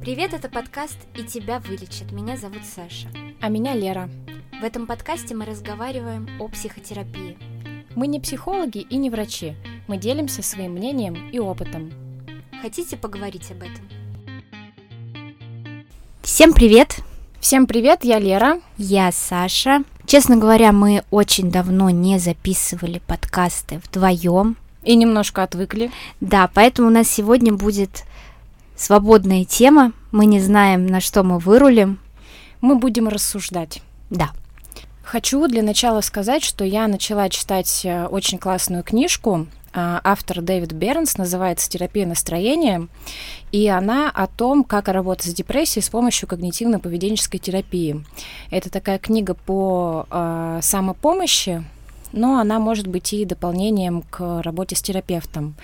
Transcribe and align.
Привет, 0.00 0.32
это 0.32 0.48
подкаст 0.48 0.96
«И 1.14 1.22
тебя 1.22 1.58
вылечат». 1.58 2.10
Меня 2.10 2.38
зовут 2.38 2.62
Саша. 2.64 3.06
А 3.42 3.50
меня 3.50 3.74
Лера. 3.74 4.08
В 4.58 4.64
этом 4.64 4.86
подкасте 4.86 5.34
мы 5.34 5.44
разговариваем 5.44 6.26
о 6.40 6.48
психотерапии. 6.48 7.36
Мы 7.94 8.06
не 8.06 8.18
психологи 8.18 8.78
и 8.78 8.96
не 8.96 9.10
врачи. 9.10 9.56
Мы 9.88 9.98
делимся 9.98 10.42
своим 10.42 10.72
мнением 10.72 11.28
и 11.30 11.38
опытом. 11.38 11.92
Хотите 12.62 12.96
поговорить 12.96 13.50
об 13.50 13.58
этом? 13.58 13.86
Всем 16.22 16.54
привет! 16.54 17.00
Всем 17.38 17.66
привет, 17.66 18.02
я 18.02 18.18
Лера. 18.18 18.62
Я 18.78 19.12
Саша. 19.12 19.84
Честно 20.06 20.38
говоря, 20.38 20.72
мы 20.72 21.04
очень 21.10 21.50
давно 21.50 21.90
не 21.90 22.18
записывали 22.18 23.02
подкасты 23.06 23.82
вдвоем. 23.84 24.56
И 24.82 24.96
немножко 24.96 25.42
отвыкли. 25.42 25.90
Да, 26.22 26.48
поэтому 26.54 26.88
у 26.88 26.90
нас 26.90 27.06
сегодня 27.06 27.52
будет 27.52 28.04
свободная 28.80 29.44
тема. 29.44 29.92
Мы 30.10 30.24
не 30.24 30.40
знаем, 30.40 30.86
на 30.86 31.00
что 31.00 31.22
мы 31.22 31.38
вырулим. 31.38 32.00
Мы 32.62 32.76
будем 32.76 33.08
рассуждать. 33.08 33.82
Да. 34.08 34.30
Хочу 35.02 35.46
для 35.48 35.62
начала 35.62 36.00
сказать, 36.00 36.42
что 36.42 36.64
я 36.64 36.88
начала 36.88 37.28
читать 37.28 37.82
э, 37.84 38.06
очень 38.06 38.38
классную 38.38 38.82
книжку. 38.82 39.48
А, 39.72 40.00
автор 40.02 40.40
Дэвид 40.40 40.72
Бернс 40.72 41.18
называется 41.18 41.68
«Терапия 41.68 42.06
настроения», 42.06 42.88
и 43.52 43.68
она 43.68 44.10
о 44.10 44.26
том, 44.26 44.64
как 44.64 44.88
работать 44.88 45.30
с 45.30 45.34
депрессией 45.34 45.82
с 45.82 45.90
помощью 45.90 46.28
когнитивно-поведенческой 46.28 47.38
терапии. 47.38 48.04
Это 48.50 48.70
такая 48.70 48.98
книга 48.98 49.34
по 49.34 50.06
э, 50.10 50.60
самопомощи, 50.62 51.64
но 52.12 52.38
она 52.38 52.58
может 52.58 52.86
быть 52.86 53.12
и 53.12 53.24
дополнением 53.24 54.02
к 54.02 54.42
работе 54.42 54.74
с 54.74 54.82
терапевтом. 54.82 55.54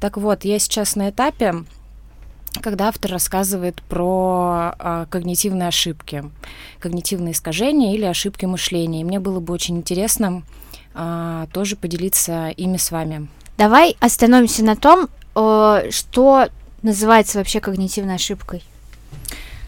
Так 0.00 0.16
вот, 0.16 0.44
я 0.44 0.58
сейчас 0.58 0.96
на 0.96 1.10
этапе 1.10 1.64
когда 2.60 2.88
автор 2.88 3.10
рассказывает 3.10 3.82
про 3.82 4.74
а, 4.78 5.06
когнитивные 5.06 5.68
ошибки, 5.68 6.24
когнитивные 6.80 7.32
искажения 7.32 7.94
или 7.94 8.04
ошибки 8.04 8.44
мышления. 8.44 9.00
И 9.00 9.04
мне 9.04 9.20
было 9.20 9.40
бы 9.40 9.52
очень 9.52 9.76
интересно 9.76 10.42
а, 10.94 11.46
тоже 11.52 11.76
поделиться 11.76 12.48
ими 12.48 12.76
с 12.76 12.90
вами. 12.90 13.28
Давай 13.58 13.96
остановимся 14.00 14.64
на 14.64 14.76
том, 14.76 15.08
э, 15.34 15.90
что 15.90 16.48
называется 16.82 17.38
вообще 17.38 17.60
когнитивной 17.60 18.16
ошибкой. 18.16 18.62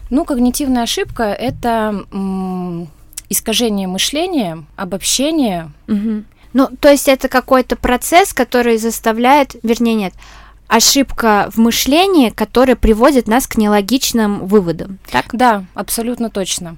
Ну, 0.09 0.25
когнитивная 0.25 0.83
ошибка 0.83 1.23
это 1.23 2.05
м, 2.11 2.87
искажение 3.29 3.87
мышления, 3.87 4.63
обобщение. 4.75 5.71
Угу. 5.87 6.23
Ну, 6.53 6.67
то 6.79 6.89
есть 6.89 7.07
это 7.07 7.29
какой-то 7.29 7.75
процесс, 7.75 8.33
который 8.33 8.77
заставляет, 8.77 9.55
вернее, 9.61 9.95
нет, 9.95 10.13
ошибка 10.69 11.49
в 11.51 11.57
мышлении, 11.57 12.29
которая 12.29 12.77
приводит 12.77 13.27
нас 13.27 13.47
к 13.47 13.57
нелогичным 13.57 14.45
выводам. 14.45 14.99
Так? 15.11 15.25
Да, 15.33 15.65
абсолютно 15.73 16.29
точно. 16.29 16.77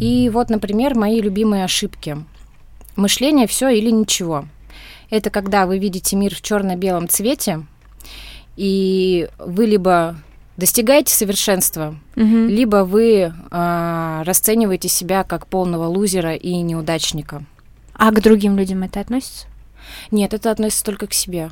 И 0.00 0.28
вот, 0.30 0.50
например, 0.50 0.96
мои 0.96 1.20
любимые 1.20 1.64
ошибки. 1.64 2.16
Мышление 2.96 3.46
все 3.46 3.68
или 3.68 3.90
ничего. 3.90 4.46
Это 5.10 5.30
когда 5.30 5.66
вы 5.66 5.78
видите 5.78 6.16
мир 6.16 6.34
в 6.34 6.40
черно-белом 6.40 7.08
цвете, 7.08 7.64
и 8.56 9.28
вы 9.38 9.66
либо 9.66 10.16
достигаете 10.56 11.12
совершенства, 11.12 11.96
угу. 12.16 12.46
либо 12.46 12.84
вы 12.84 13.32
э, 13.50 14.22
расцениваете 14.24 14.88
себя 14.88 15.24
как 15.24 15.46
полного 15.46 15.86
лузера 15.86 16.34
и 16.34 16.54
неудачника. 16.56 17.44
А 17.92 18.10
к 18.10 18.22
другим 18.22 18.56
людям 18.56 18.82
это 18.82 19.00
относится? 19.00 19.46
Нет, 20.10 20.32
это 20.32 20.50
относится 20.50 20.84
только 20.84 21.06
к 21.06 21.12
себе. 21.12 21.50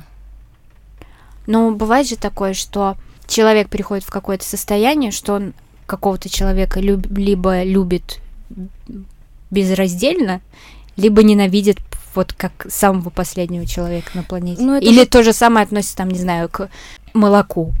Но 1.45 1.71
бывает 1.71 2.07
же 2.07 2.15
такое, 2.15 2.53
что 2.53 2.95
человек 3.27 3.69
приходит 3.69 4.03
в 4.03 4.11
какое-то 4.11 4.45
состояние, 4.45 5.11
что 5.11 5.33
он 5.33 5.53
какого-то 5.85 6.29
человека 6.29 6.79
люб- 6.79 7.07
либо 7.17 7.63
любит 7.63 8.19
безраздельно, 9.51 10.41
либо 10.95 11.23
ненавидит 11.23 11.77
вот 12.15 12.33
как 12.33 12.67
самого 12.69 13.09
последнего 13.09 13.65
человека 13.65 14.11
на 14.13 14.23
планете. 14.23 14.61
Ну, 14.61 14.79
Или 14.79 15.01
же... 15.01 15.05
то 15.05 15.23
же 15.23 15.33
самое 15.33 15.63
относится, 15.65 15.97
там, 15.97 16.09
не 16.09 16.19
знаю, 16.19 16.49
к 16.49 16.69
молоку. 17.13 17.73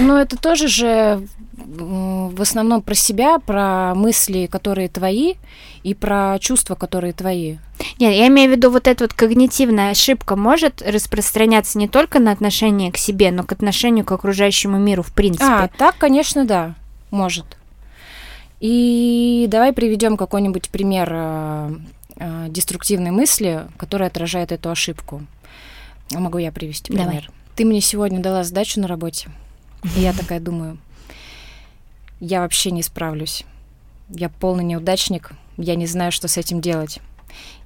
Ну, 0.00 0.16
это 0.16 0.36
тоже 0.36 0.68
же 0.68 1.26
в 1.56 2.40
основном 2.40 2.82
про 2.82 2.94
себя, 2.94 3.38
про 3.38 3.94
мысли, 3.94 4.46
которые 4.46 4.88
твои, 4.88 5.34
и 5.82 5.94
про 5.94 6.36
чувства, 6.40 6.74
которые 6.74 7.12
твои. 7.12 7.56
Нет, 7.98 8.12
я 8.12 8.26
имею 8.28 8.50
в 8.50 8.56
виду 8.56 8.70
вот 8.70 8.88
эта 8.88 9.04
вот 9.04 9.14
когнитивная 9.14 9.90
ошибка 9.90 10.36
может 10.36 10.82
распространяться 10.82 11.78
не 11.78 11.88
только 11.88 12.18
на 12.18 12.32
отношение 12.32 12.90
к 12.90 12.96
себе, 12.96 13.30
но 13.30 13.44
к 13.44 13.52
отношению 13.52 14.04
к 14.04 14.12
окружающему 14.12 14.78
миру 14.78 15.02
в 15.02 15.12
принципе. 15.12 15.44
А, 15.44 15.68
так, 15.76 15.96
конечно, 15.96 16.44
да, 16.44 16.74
может. 17.10 17.56
И 18.60 19.46
давай 19.48 19.72
приведем 19.72 20.16
какой-нибудь 20.16 20.70
пример 20.70 21.08
э, 21.12 21.74
э, 22.16 22.46
деструктивной 22.48 23.10
мысли, 23.10 23.66
которая 23.76 24.08
отражает 24.08 24.50
эту 24.50 24.70
ошибку. 24.70 25.22
Могу 26.10 26.38
я 26.38 26.52
привести 26.52 26.92
пример? 26.92 27.06
Давай. 27.06 27.28
Ты 27.56 27.64
мне 27.64 27.80
сегодня 27.80 28.20
дала 28.20 28.44
задачу 28.44 28.80
на 28.80 28.86
работе. 28.86 29.30
И 29.96 30.00
я 30.00 30.12
такая 30.18 30.40
думаю, 30.40 30.78
я 32.20 32.40
вообще 32.42 32.70
не 32.70 32.82
справлюсь. 32.82 33.44
Я 34.10 34.28
полный 34.28 34.62
неудачник, 34.62 35.32
я 35.56 35.74
не 35.74 35.86
знаю, 35.86 36.12
что 36.12 36.28
с 36.28 36.36
этим 36.36 36.60
делать. 36.60 37.00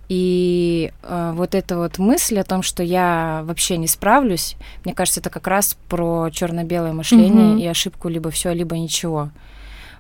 И 0.09 0.93
э, 1.03 1.33
вот 1.35 1.55
эта 1.55 1.77
вот 1.77 1.99
мысль 1.99 2.39
о 2.39 2.45
том, 2.45 2.63
что 2.63 2.83
я 2.83 3.43
вообще 3.45 3.77
не 3.77 3.87
справлюсь, 3.87 4.57
мне 4.85 4.95
кажется, 4.95 5.21
это 5.21 5.31
как 5.31 5.47
раз 5.47 5.77
про 5.89 6.31
черно-белое 6.31 6.93
мышление 6.93 7.57
mm-hmm. 7.57 7.61
и 7.61 7.67
ошибку 7.67 8.09
либо 8.09 8.31
все, 8.31 8.53
либо 8.53 8.77
ничего. 8.77 9.31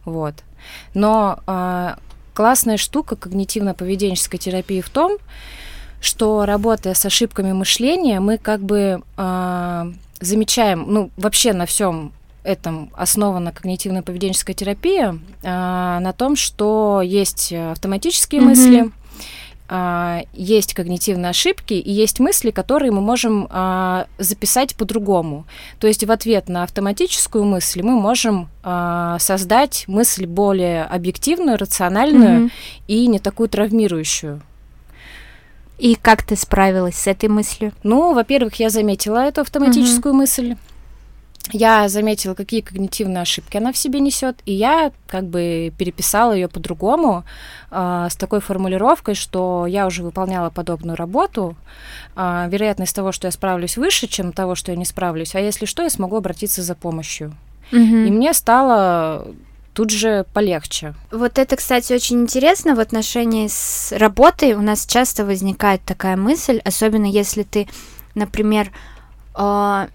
Вот. 0.04 0.34
Но 0.94 1.40
э, 1.46 1.94
классная 2.34 2.76
штука 2.76 3.14
когнитивно-поведенческой 3.14 4.38
терапии 4.38 4.80
в 4.80 4.90
том, 4.90 5.18
что 6.00 6.46
работая 6.46 6.94
с 6.94 7.04
ошибками 7.04 7.52
мышления, 7.52 8.20
мы 8.20 8.38
как 8.38 8.60
бы 8.60 9.02
э, 9.16 9.92
замечаем, 10.20 10.84
ну, 10.88 11.10
вообще 11.16 11.52
на 11.52 11.66
всем 11.66 12.12
этом 12.42 12.90
основана 12.94 13.50
когнитивно-поведенческая 13.50 14.54
терапия, 14.54 15.18
а, 15.42 16.00
на 16.00 16.12
том, 16.12 16.36
что 16.36 17.02
есть 17.02 17.52
автоматические 17.52 18.40
mm-hmm. 18.40 18.44
мысли, 18.44 18.90
а, 19.72 20.22
есть 20.32 20.74
когнитивные 20.74 21.30
ошибки 21.30 21.74
и 21.74 21.92
есть 21.92 22.18
мысли, 22.18 22.50
которые 22.50 22.90
мы 22.90 23.00
можем 23.00 23.46
а, 23.50 24.06
записать 24.18 24.74
по-другому. 24.74 25.44
То 25.78 25.86
есть 25.86 26.02
в 26.04 26.10
ответ 26.10 26.48
на 26.48 26.64
автоматическую 26.64 27.44
мысль 27.44 27.82
мы 27.82 27.92
можем 27.92 28.48
а, 28.62 29.18
создать 29.20 29.84
мысль 29.86 30.26
более 30.26 30.84
объективную, 30.84 31.56
рациональную 31.56 32.46
mm-hmm. 32.46 32.50
и 32.88 33.06
не 33.06 33.18
такую 33.20 33.48
травмирующую. 33.48 34.42
И 35.80 35.94
как 35.94 36.22
ты 36.22 36.36
справилась 36.36 36.96
с 36.96 37.06
этой 37.06 37.28
мыслью? 37.28 37.72
Ну, 37.82 38.12
во-первых, 38.12 38.56
я 38.60 38.68
заметила 38.70 39.18
эту 39.18 39.40
автоматическую 39.40 40.14
mm-hmm. 40.14 40.16
мысль 40.16 40.56
я 41.52 41.88
заметила, 41.88 42.34
какие 42.34 42.60
когнитивные 42.60 43.22
ошибки 43.22 43.56
она 43.56 43.72
в 43.72 43.76
себе 43.76 44.00
несет, 44.00 44.36
и 44.44 44.52
я 44.52 44.92
как 45.06 45.24
бы 45.24 45.72
переписала 45.76 46.32
ее 46.32 46.48
по-другому, 46.48 47.24
э, 47.70 48.06
с 48.10 48.16
такой 48.16 48.40
формулировкой, 48.40 49.14
что 49.14 49.66
я 49.66 49.86
уже 49.86 50.02
выполняла 50.02 50.50
подобную 50.50 50.96
работу, 50.96 51.56
э, 52.14 52.48
вероятность 52.50 52.94
того, 52.94 53.12
что 53.12 53.26
я 53.26 53.32
справлюсь 53.32 53.76
выше, 53.76 54.06
чем 54.06 54.32
того, 54.32 54.54
что 54.54 54.72
я 54.72 54.76
не 54.76 54.84
справлюсь, 54.84 55.34
а 55.34 55.40
если 55.40 55.66
что, 55.66 55.82
я 55.82 55.90
смогу 55.90 56.16
обратиться 56.16 56.62
за 56.62 56.74
помощью. 56.74 57.32
Mm-hmm. 57.72 58.06
И 58.06 58.10
мне 58.10 58.34
стало 58.34 59.28
тут 59.80 59.92
же 59.92 60.26
полегче. 60.34 60.92
Вот 61.10 61.38
это, 61.38 61.56
кстати, 61.56 61.94
очень 61.94 62.20
интересно 62.20 62.74
в 62.74 62.80
отношении 62.80 63.48
с 63.48 63.92
работой. 63.96 64.52
У 64.52 64.60
нас 64.60 64.84
часто 64.84 65.24
возникает 65.24 65.80
такая 65.86 66.18
мысль, 66.18 66.60
особенно 66.66 67.06
если 67.06 67.44
ты, 67.44 67.66
например, 68.14 68.72
э, 69.34 69.88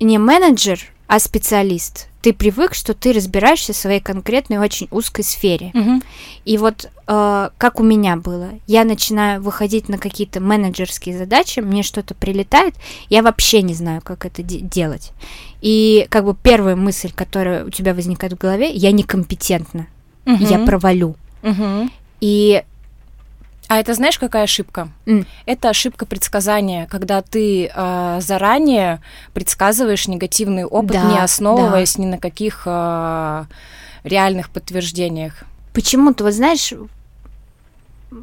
не 0.00 0.18
менеджер, 0.18 0.80
а 1.06 1.20
специалист. 1.20 2.08
Ты 2.26 2.32
привык, 2.32 2.74
что 2.74 2.92
ты 2.92 3.12
разбираешься 3.12 3.72
в 3.72 3.76
своей 3.76 4.00
конкретной 4.00 4.58
очень 4.58 4.88
узкой 4.90 5.22
сфере. 5.22 5.70
Угу. 5.74 6.02
И 6.44 6.58
вот 6.58 6.90
э, 7.06 7.50
как 7.56 7.78
у 7.78 7.84
меня 7.84 8.16
было, 8.16 8.48
я 8.66 8.82
начинаю 8.82 9.40
выходить 9.40 9.88
на 9.88 9.96
какие-то 9.96 10.40
менеджерские 10.40 11.16
задачи, 11.16 11.60
мне 11.60 11.84
что-то 11.84 12.16
прилетает, 12.16 12.74
я 13.10 13.22
вообще 13.22 13.62
не 13.62 13.74
знаю, 13.74 14.00
как 14.02 14.26
это 14.26 14.42
де- 14.42 14.58
делать. 14.58 15.12
И 15.60 16.08
как 16.10 16.24
бы 16.24 16.34
первая 16.34 16.74
мысль, 16.74 17.12
которая 17.14 17.64
у 17.64 17.70
тебя 17.70 17.94
возникает 17.94 18.32
в 18.32 18.38
голове, 18.38 18.72
я 18.72 18.90
некомпетентна, 18.90 19.86
угу. 20.24 20.44
я 20.46 20.58
провалю. 20.58 21.14
Угу. 21.44 21.90
И 22.22 22.64
а 23.68 23.78
это 23.78 23.94
знаешь, 23.94 24.18
какая 24.18 24.44
ошибка? 24.44 24.88
Mm. 25.06 25.26
Это 25.44 25.70
ошибка 25.70 26.06
предсказания, 26.06 26.86
когда 26.86 27.22
ты 27.22 27.70
э, 27.74 28.18
заранее 28.20 29.00
предсказываешь 29.34 30.06
негативный 30.06 30.64
опыт, 30.64 30.92
да, 30.92 31.02
не 31.02 31.18
основываясь 31.18 31.94
да. 31.96 32.02
ни 32.02 32.06
на 32.06 32.18
каких 32.18 32.62
э, 32.66 33.44
реальных 34.04 34.50
подтверждениях. 34.50 35.44
Почему-то, 35.72 36.24
вот 36.24 36.32
знаешь, 36.32 36.72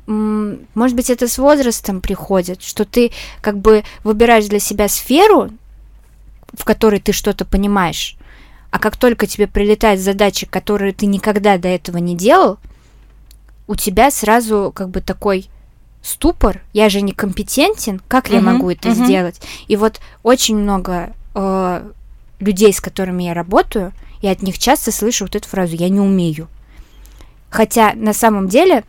может 0.07 0.95
быть, 0.95 1.09
это 1.09 1.27
с 1.27 1.37
возрастом 1.37 1.99
приходит, 1.99 2.61
что 2.61 2.85
ты 2.85 3.11
как 3.41 3.57
бы 3.57 3.83
выбираешь 4.03 4.45
для 4.45 4.59
себя 4.59 4.87
сферу, 4.87 5.51
в 6.53 6.63
которой 6.63 6.99
ты 6.99 7.11
что-то 7.11 7.45
понимаешь, 7.45 8.15
А 8.71 8.79
как 8.79 8.95
только 8.97 9.27
тебе 9.27 9.47
прилетает 9.47 9.99
задача, 9.99 10.47
которую 10.49 10.93
ты 10.93 11.05
никогда 11.05 11.57
до 11.57 11.67
этого 11.67 11.97
не 11.97 12.15
делал, 12.15 12.57
у 13.67 13.75
тебя 13.75 14.11
сразу 14.11 14.71
как 14.75 14.89
бы 14.89 15.01
такой 15.01 15.49
ступор, 16.01 16.61
я 16.73 16.89
же 16.89 17.01
некомпетентен, 17.01 18.01
как 18.07 18.29
uh-huh, 18.29 18.35
я 18.35 18.41
могу 18.41 18.69
это 18.69 18.89
uh-huh. 18.89 19.05
сделать? 19.05 19.41
И 19.67 19.75
вот 19.77 20.01
очень 20.21 20.57
много 20.57 21.13
э, 21.33 21.91
людей, 22.39 22.73
с 22.73 22.81
которыми 22.81 23.23
я 23.23 23.33
работаю, 23.33 23.93
я 24.21 24.31
от 24.31 24.41
них 24.41 24.59
часто 24.59 24.91
слышу 24.91 25.25
вот 25.25 25.35
эту 25.35 25.47
фразу 25.47 25.75
«я 25.75 25.89
не 25.89 25.99
умею». 25.99 26.47
Хотя 27.49 27.93
на 27.93 28.13
самом 28.13 28.47
деле 28.47 28.83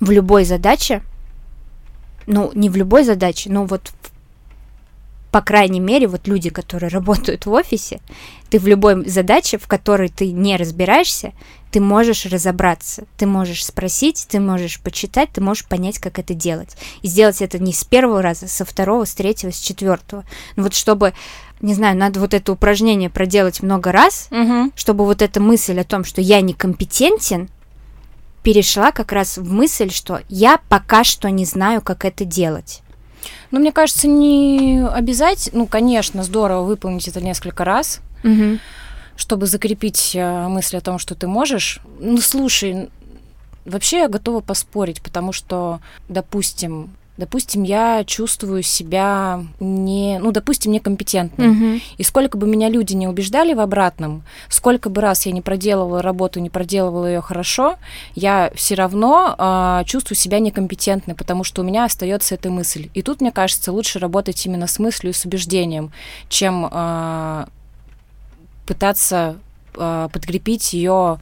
в 0.00 0.10
любой 0.10 0.44
задаче, 0.44 1.02
ну, 2.26 2.50
не 2.54 2.70
в 2.70 2.76
любой 2.76 3.04
задаче, 3.04 3.50
но 3.50 3.64
вот 3.64 3.92
по 5.34 5.40
крайней 5.40 5.80
мере, 5.80 6.06
вот 6.06 6.28
люди, 6.28 6.48
которые 6.48 6.90
работают 6.90 7.44
в 7.44 7.50
офисе, 7.50 7.98
ты 8.50 8.60
в 8.60 8.68
любой 8.68 9.04
задаче, 9.08 9.58
в 9.58 9.66
которой 9.66 10.08
ты 10.08 10.30
не 10.30 10.56
разбираешься, 10.56 11.32
ты 11.72 11.80
можешь 11.80 12.24
разобраться, 12.26 13.02
ты 13.16 13.26
можешь 13.26 13.66
спросить, 13.66 14.28
ты 14.30 14.38
можешь 14.38 14.78
почитать, 14.78 15.30
ты 15.32 15.40
можешь 15.40 15.66
понять, 15.66 15.98
как 15.98 16.20
это 16.20 16.34
делать. 16.34 16.76
И 17.02 17.08
сделать 17.08 17.42
это 17.42 17.58
не 17.58 17.72
с 17.72 17.82
первого 17.82 18.22
раза, 18.22 18.46
со 18.46 18.64
второго, 18.64 19.06
с 19.06 19.14
третьего, 19.16 19.50
с 19.50 19.58
четвертого. 19.58 20.22
Но 20.54 20.62
вот 20.62 20.74
чтобы, 20.76 21.14
не 21.60 21.74
знаю, 21.74 21.96
надо 21.96 22.20
вот 22.20 22.32
это 22.32 22.52
упражнение 22.52 23.10
проделать 23.10 23.60
много 23.60 23.90
раз, 23.90 24.28
угу. 24.30 24.70
чтобы 24.76 25.04
вот 25.04 25.20
эта 25.20 25.40
мысль 25.40 25.80
о 25.80 25.84
том, 25.84 26.04
что 26.04 26.20
я 26.20 26.42
некомпетентен, 26.42 27.48
перешла 28.44 28.92
как 28.92 29.10
раз 29.10 29.36
в 29.36 29.52
мысль, 29.52 29.90
что 29.90 30.20
я 30.28 30.60
пока 30.68 31.02
что 31.02 31.28
не 31.28 31.44
знаю, 31.44 31.82
как 31.82 32.04
это 32.04 32.24
делать. 32.24 32.83
Ну, 33.50 33.60
мне 33.60 33.72
кажется, 33.72 34.08
не 34.08 34.86
обязательно, 34.86 35.60
ну, 35.60 35.66
конечно, 35.66 36.22
здорово 36.22 36.62
выполнить 36.64 37.08
это 37.08 37.20
несколько 37.20 37.64
раз, 37.64 38.00
угу 38.22 38.58
чтобы 39.16 39.46
закрепить 39.46 40.12
э, 40.14 40.48
мысль 40.48 40.78
о 40.78 40.80
том, 40.80 40.98
что 40.98 41.14
ты 41.14 41.26
можешь. 41.26 41.80
Ну, 42.00 42.18
слушай, 42.18 42.88
вообще 43.64 44.00
я 44.00 44.08
готова 44.08 44.40
поспорить, 44.40 45.00
потому 45.02 45.32
что, 45.32 45.80
допустим, 46.08 46.90
Допустим, 47.16 47.62
я 47.62 48.02
чувствую 48.04 48.64
себя 48.64 49.44
не, 49.60 50.18
ну, 50.18 50.32
допустим, 50.32 50.72
некомпетентной. 50.72 51.46
Uh-huh. 51.46 51.82
И 51.96 52.02
сколько 52.02 52.36
бы 52.36 52.48
меня 52.48 52.68
люди 52.68 52.94
не 52.94 53.06
убеждали 53.06 53.54
в 53.54 53.60
обратном, 53.60 54.24
сколько 54.48 54.88
бы 54.90 55.00
раз 55.00 55.24
я 55.26 55.32
не 55.32 55.40
проделывала 55.40 56.02
работу, 56.02 56.40
не 56.40 56.50
проделывала 56.50 57.06
ее 57.06 57.20
хорошо, 57.20 57.76
я 58.16 58.50
все 58.56 58.74
равно 58.74 59.36
э, 59.38 59.84
чувствую 59.86 60.16
себя 60.16 60.40
некомпетентной, 60.40 61.14
потому 61.14 61.44
что 61.44 61.62
у 61.62 61.64
меня 61.64 61.84
остается 61.84 62.34
эта 62.34 62.50
мысль. 62.50 62.88
И 62.94 63.02
тут, 63.02 63.20
мне 63.20 63.30
кажется, 63.30 63.70
лучше 63.70 64.00
работать 64.00 64.44
именно 64.44 64.66
с 64.66 64.80
мыслью 64.80 65.12
и 65.12 65.14
с 65.14 65.24
убеждением, 65.24 65.92
чем 66.28 66.68
э, 66.68 67.46
пытаться 68.66 69.36
э, 69.76 70.08
подкрепить 70.12 70.72
ее 70.72 71.20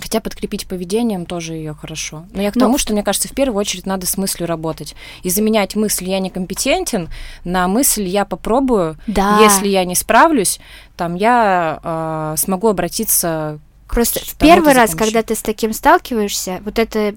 Хотя 0.00 0.20
подкрепить 0.20 0.66
поведением 0.66 1.26
тоже 1.26 1.54
ее 1.54 1.74
хорошо. 1.74 2.26
Но 2.32 2.42
я 2.42 2.50
к 2.50 2.54
тому, 2.54 2.72
Но... 2.72 2.78
что, 2.78 2.92
мне 2.92 3.02
кажется, 3.02 3.28
в 3.28 3.32
первую 3.32 3.58
очередь 3.58 3.86
надо 3.86 4.06
с 4.06 4.16
мыслью 4.16 4.46
работать. 4.46 4.94
И 5.22 5.30
заменять 5.30 5.76
мысль 5.76 6.08
«я 6.08 6.18
некомпетентен» 6.18 7.08
на 7.44 7.68
мысль 7.68 8.04
«я 8.04 8.24
попробую». 8.24 8.96
Да. 9.06 9.40
Если 9.40 9.68
я 9.68 9.84
не 9.84 9.94
справлюсь, 9.94 10.60
там 10.96 11.14
я 11.14 11.80
э, 11.82 12.34
смогу 12.38 12.68
обратиться 12.68 13.58
Просто 13.88 14.20
в 14.20 14.34
первый 14.36 14.72
раз, 14.72 14.94
когда 14.94 15.22
ты 15.22 15.34
с 15.34 15.42
таким 15.42 15.72
сталкиваешься, 15.72 16.60
вот 16.64 16.78
эта 16.78 17.14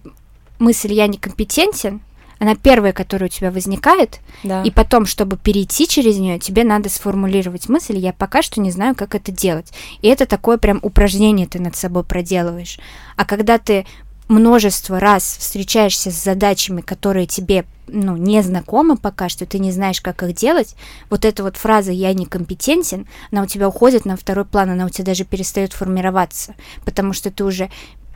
мысль 0.59 0.94
«я 0.94 1.07
некомпетентен», 1.07 2.01
она 2.39 2.56
первая, 2.56 2.94
которая 2.94 3.30
у 3.30 3.31
тебя 3.31 3.51
возникает, 3.51 4.19
да. 4.44 4.63
и 4.63 4.72
потом, 4.72 5.06
чтобы 5.06 5.38
перейти 5.38 5.88
через 5.88 6.18
нее, 6.18 6.39
тебе 6.39 6.63
надо 6.63 6.89
сформулировать 6.89 7.69
мысль, 7.69 7.98
я 7.98 8.13
пока 8.13 8.42
что 8.42 8.62
не 8.62 8.72
знаю, 8.72 8.95
как 8.95 9.16
это 9.16 9.31
делать. 9.31 9.72
И 10.01 10.07
это 10.07 10.25
такое 10.25 10.57
прям 10.57 10.80
упражнение 10.81 11.48
ты 11.48 11.60
над 11.60 11.75
собой 11.75 12.04
проделываешь. 12.04 12.80
А 13.16 13.25
когда 13.25 13.57
ты 13.57 13.86
множество 14.28 15.00
раз 15.00 15.38
встречаешься 15.39 16.12
с 16.12 16.24
задачами, 16.24 16.81
которые 16.81 17.28
тебе 17.28 17.66
ну, 17.88 18.18
не 18.18 18.44
знакомы 18.44 18.98
пока 18.98 19.30
что, 19.30 19.45
ты 19.45 19.60
не 19.60 19.72
знаешь, 19.72 20.01
как 20.01 20.24
их 20.24 20.36
делать, 20.36 20.75
вот 21.10 21.24
эта 21.24 21.44
вот 21.44 21.56
фраза 21.56 21.92
«я 21.92 22.13
некомпетентен», 22.13 23.07
она 23.31 23.44
у 23.44 23.45
тебя 23.45 23.69
уходит 23.69 24.04
на 24.04 24.18
второй 24.18 24.44
план, 24.44 24.72
она 24.72 24.86
у 24.86 24.90
тебя 24.90 25.06
даже 25.06 25.24
перестает 25.24 25.72
формироваться, 25.72 26.56
потому 26.83 27.13
что 27.13 27.31
ты 27.31 27.45
уже 27.45 27.69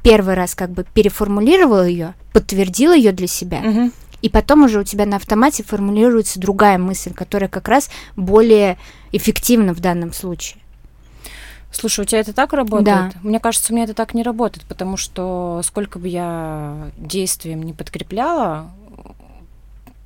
первый 0.04 0.36
раз 0.36 0.56
как 0.56 0.72
бы 0.72 0.86
переформулировал 0.94 1.86
ее, 1.86 2.16
подтвердил 2.34 2.94
ее 2.94 3.14
для 3.14 3.28
себя, 3.28 3.60
угу 3.60 3.92
и 4.22 4.30
потом 4.30 4.64
уже 4.64 4.80
у 4.80 4.84
тебя 4.84 5.06
на 5.06 5.18
автомате 5.18 5.64
формулируется 5.64 6.40
другая 6.40 6.78
мысль, 6.78 7.14
которая 7.14 7.50
как 7.50 7.68
раз 7.68 7.90
более 8.16 8.78
эффективна 9.12 9.74
в 9.74 9.80
данном 9.80 10.14
случае. 10.14 10.62
Слушай, 11.72 12.02
у 12.02 12.06
тебя 12.06 12.20
это 12.20 12.34
так 12.34 12.54
работает? 12.54 12.86
Да. 12.86 13.12
Мне 13.24 13.40
кажется, 13.40 13.72
у 13.72 13.76
меня 13.76 13.86
это 13.86 13.94
так 13.94 14.14
не 14.14 14.24
работает, 14.24 14.68
потому 14.68 14.98
что 14.98 15.62
сколько 15.64 16.00
бы 16.00 16.08
я 16.08 16.92
действием 16.98 17.64
не 17.64 17.74
подкрепляла, 17.74 18.70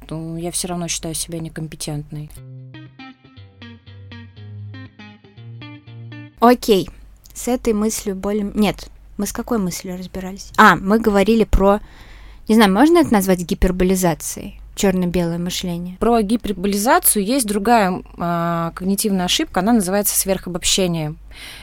то 0.08 0.38
я 0.38 0.52
все 0.52 0.68
равно 0.68 0.88
считаю 0.88 1.16
себя 1.16 1.40
некомпетентной. 1.40 2.30
Окей, 6.40 6.90
с 7.34 7.48
этой 7.48 7.74
мыслью 7.74 8.16
более... 8.16 8.52
Нет, 8.54 8.90
мы 9.18 9.26
с 9.26 9.34
какой 9.34 9.58
мыслью 9.58 9.98
разбирались? 9.98 10.52
А, 10.58 10.76
мы 10.76 11.00
говорили 11.00 11.44
про 11.44 11.80
не 12.48 12.56
знаю, 12.56 12.74
можно 12.74 13.00
это 13.00 13.14
назвать 13.14 13.42
гиперболизацией? 13.42 14.60
черно-белое 14.76 15.38
мышление. 15.38 15.98
Про 16.00 16.22
гиперболизацию 16.22 17.24
есть 17.24 17.48
другая 17.48 18.04
э, 18.18 18.72
когнитивная 18.76 19.26
ошибка, 19.26 19.62
она 19.62 19.74
называется 19.74 20.18
сверхобобщение. 20.18 21.16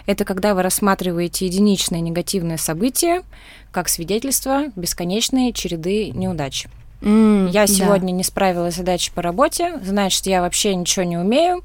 Это 0.07 0.25
когда 0.25 0.55
вы 0.55 0.63
рассматриваете 0.63 1.47
единичные 1.47 2.01
негативные 2.01 2.59
события 2.59 3.23
как 3.71 3.89
свидетельство 3.89 4.69
бесконечной 4.77 5.53
череды 5.53 6.11
неудач. 6.11 6.67
Mm, 7.01 7.51
я 7.51 7.67
сегодня 7.67 8.09
да. 8.09 8.17
не 8.17 8.25
справилась 8.25 8.75
с 8.75 8.79
задачей 8.79 9.13
по 9.13 9.23
работе, 9.23 9.79
значит, 9.83 10.27
я 10.27 10.41
вообще 10.41 10.75
ничего 10.75 11.05
не 11.05 11.19
умею, 11.19 11.63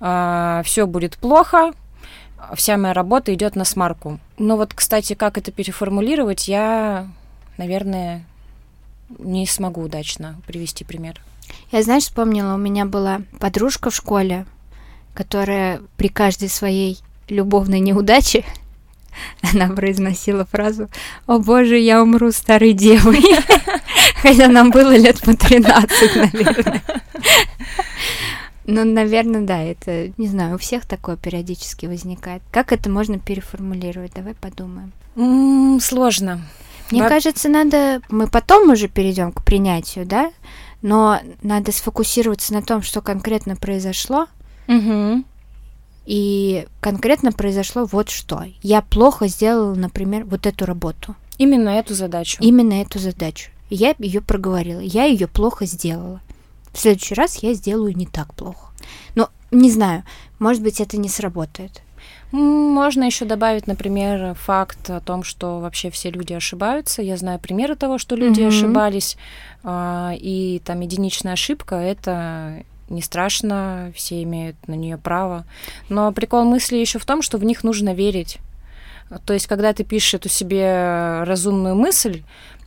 а, 0.00 0.62
все 0.64 0.86
будет 0.86 1.18
плохо, 1.18 1.72
вся 2.54 2.76
моя 2.76 2.94
работа 2.94 3.32
идет 3.34 3.56
на 3.56 3.64
смарку. 3.64 4.18
Но 4.38 4.56
вот, 4.56 4.72
кстати, 4.72 5.14
как 5.14 5.38
это 5.38 5.52
переформулировать, 5.52 6.48
я, 6.48 7.08
наверное, 7.58 8.24
не 9.18 9.46
смогу 9.46 9.82
удачно 9.82 10.40
привести 10.46 10.84
пример. 10.84 11.20
Я, 11.72 11.82
знаешь, 11.82 12.04
вспомнила, 12.04 12.54
у 12.54 12.58
меня 12.58 12.84
была 12.84 13.22
подружка 13.38 13.90
в 13.90 13.94
школе, 13.94 14.46
которая 15.14 15.80
при 15.96 16.08
каждой 16.08 16.48
своей 16.48 16.98
любовной 17.28 17.80
неудаче 17.80 18.44
она 19.52 19.68
произносила 19.68 20.44
фразу 20.44 20.88
«О 21.26 21.38
боже, 21.38 21.78
я 21.78 22.02
умру 22.02 22.32
старой 22.32 22.72
девой», 22.72 23.22
хотя 24.22 24.48
нам 24.48 24.70
было 24.70 24.96
лет 24.96 25.20
по 25.20 25.36
13, 25.36 26.16
наверное. 26.16 26.82
Ну, 28.66 28.82
наверное, 28.84 29.42
да, 29.42 29.62
это, 29.62 30.10
не 30.16 30.26
знаю, 30.26 30.54
у 30.54 30.58
всех 30.58 30.86
такое 30.86 31.16
периодически 31.16 31.84
возникает. 31.84 32.42
Как 32.50 32.72
это 32.72 32.88
можно 32.88 33.18
переформулировать? 33.18 34.12
Давай 34.14 34.32
подумаем. 34.32 34.90
Сложно. 35.80 36.40
Мне 36.90 37.02
Во... 37.02 37.08
кажется, 37.08 37.48
надо... 37.48 38.00
Мы 38.08 38.26
потом 38.26 38.70
уже 38.70 38.88
перейдем 38.88 39.32
к 39.32 39.44
принятию, 39.44 40.06
да? 40.06 40.32
Но 40.82 41.18
надо 41.42 41.72
сфокусироваться 41.72 42.52
на 42.52 42.62
том, 42.62 42.82
что 42.82 43.00
конкретно 43.00 43.56
произошло. 43.56 44.26
Угу. 44.68 45.24
И 46.06 46.66
конкретно 46.80 47.32
произошло 47.32 47.86
вот 47.86 48.10
что. 48.10 48.44
Я 48.62 48.82
плохо 48.82 49.28
сделала, 49.28 49.74
например, 49.74 50.24
вот 50.24 50.46
эту 50.46 50.66
работу. 50.66 51.16
Именно 51.38 51.70
эту 51.70 51.94
задачу. 51.94 52.38
Именно 52.40 52.82
эту 52.82 52.98
задачу. 52.98 53.50
Я 53.70 53.94
ее 53.98 54.20
проговорила. 54.20 54.80
Я 54.80 55.04
ее 55.04 55.26
плохо 55.26 55.64
сделала. 55.64 56.20
В 56.72 56.78
следующий 56.78 57.14
раз 57.14 57.36
я 57.36 57.54
сделаю 57.54 57.96
не 57.96 58.06
так 58.06 58.34
плохо. 58.34 58.72
Но 59.14 59.30
не 59.50 59.70
знаю, 59.70 60.04
может 60.38 60.62
быть, 60.62 60.80
это 60.80 60.98
не 60.98 61.08
сработает. 61.08 61.80
Можно 62.34 63.04
еще 63.04 63.26
добавить, 63.26 63.68
например, 63.68 64.34
факт 64.34 64.90
о 64.90 64.98
том, 64.98 65.22
что 65.22 65.60
вообще 65.60 65.88
все 65.90 66.10
люди 66.10 66.32
ошибаются. 66.32 67.00
Я 67.00 67.16
знаю 67.16 67.38
примеры 67.38 67.76
того, 67.76 67.96
что 67.96 68.16
люди 68.16 68.40
mm-hmm. 68.40 68.48
ошибались, 68.48 69.16
а, 69.62 70.14
и 70.18 70.60
там 70.64 70.80
единичная 70.80 71.34
ошибка 71.34 71.76
это 71.76 72.64
не 72.88 73.02
страшно, 73.02 73.92
все 73.94 74.20
имеют 74.24 74.56
на 74.66 74.74
нее 74.74 74.98
право. 74.98 75.44
Но 75.88 76.10
прикол 76.10 76.44
мысли 76.44 76.76
еще 76.76 76.98
в 76.98 77.04
том, 77.04 77.22
что 77.22 77.38
в 77.38 77.44
них 77.44 77.62
нужно 77.62 77.94
верить. 77.94 78.38
То 79.26 79.32
есть, 79.32 79.46
когда 79.46 79.72
ты 79.72 79.84
пишешь 79.84 80.14
эту 80.14 80.28
себе 80.28 81.22
разумную 81.22 81.76
мысль, 81.76 82.24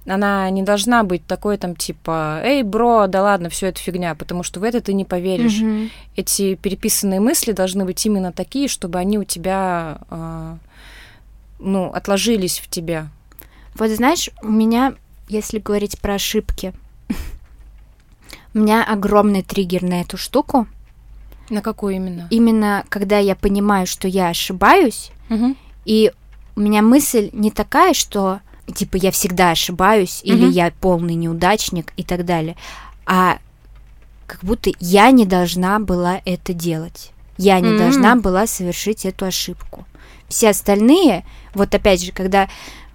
она 0.07 0.49
не 0.49 0.63
должна 0.63 1.03
быть 1.03 1.25
такой 1.25 1.57
там 1.57 1.75
типа, 1.75 2.39
эй, 2.43 2.63
бро, 2.63 3.07
да 3.07 3.21
ладно, 3.21 3.49
все 3.49 3.67
это 3.67 3.79
фигня, 3.79 4.15
потому 4.15 4.43
что 4.43 4.59
в 4.59 4.63
это 4.63 4.79
ты 4.81 4.93
не 4.93 5.05
поверишь. 5.05 5.59
Угу. 5.59 5.89
Эти 6.15 6.55
переписанные 6.55 7.19
мысли 7.19 7.51
должны 7.51 7.85
быть 7.85 8.05
именно 8.05 8.31
такие, 8.31 8.67
чтобы 8.67 8.99
они 8.99 9.19
у 9.19 9.23
тебя, 9.25 9.99
э, 10.09 10.55
ну, 11.59 11.87
отложились 11.91 12.59
в 12.59 12.69
тебе. 12.69 13.07
Вот 13.75 13.89
знаешь, 13.91 14.29
у 14.41 14.49
меня, 14.49 14.95
если 15.27 15.59
говорить 15.59 15.99
про 15.99 16.15
ошибки, 16.15 16.73
у 18.53 18.59
меня 18.59 18.83
огромный 18.83 19.43
триггер 19.43 19.83
на 19.83 20.01
эту 20.01 20.17
штуку. 20.17 20.67
На 21.49 21.61
какую 21.61 21.95
именно? 21.95 22.27
Именно 22.29 22.85
когда 22.89 23.19
я 23.19 23.35
понимаю, 23.35 23.87
что 23.87 24.07
я 24.07 24.29
ошибаюсь, 24.29 25.11
Угу. 25.29 25.55
и 25.83 26.13
у 26.55 26.59
меня 26.61 26.81
мысль 26.81 27.29
не 27.33 27.51
такая, 27.51 27.93
что 27.93 28.39
типа 28.73 28.97
я 28.97 29.11
всегда 29.11 29.51
ошибаюсь 29.51 30.21
или 30.23 30.45
Мгм. 30.45 30.51
я 30.51 30.71
полный 30.81 31.15
неудачник 31.15 31.93
и 31.97 32.03
так 32.03 32.25
далее, 32.25 32.55
а 33.05 33.39
как 34.25 34.43
будто 34.43 34.71
я 34.79 35.11
не 35.11 35.25
должна 35.25 35.79
была 35.79 36.21
это 36.25 36.53
делать. 36.53 37.11
Я 37.37 37.59
не 37.59 37.69
М. 37.69 37.77
должна 37.77 38.15
была 38.15 38.47
совершить 38.47 39.05
эту 39.05 39.25
ошибку. 39.25 39.85
Все 40.27 40.49
остальные, 40.49 41.23
вот 41.53 41.73
опять 41.73 42.03
же, 42.03 42.11
когда 42.11 42.49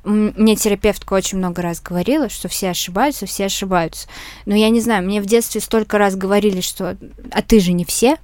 мне 0.04 0.56
терапевтка 0.56 1.14
очень 1.14 1.38
много 1.38 1.62
раз 1.62 1.80
говорила, 1.80 2.28
что 2.28 2.48
все 2.48 2.70
ошибаются, 2.70 3.24
все 3.24 3.46
ошибаются. 3.46 4.08
Но 4.46 4.54
я 4.56 4.68
не 4.68 4.80
знаю, 4.80 5.04
мне 5.04 5.22
в 5.22 5.26
детстве 5.26 5.60
столько 5.60 5.96
раз 5.96 6.16
говорили, 6.16 6.60
что 6.60 6.96
«а 7.30 7.40
ты 7.42 7.60
же 7.60 7.72
не 7.72 7.84
все». 7.84 8.16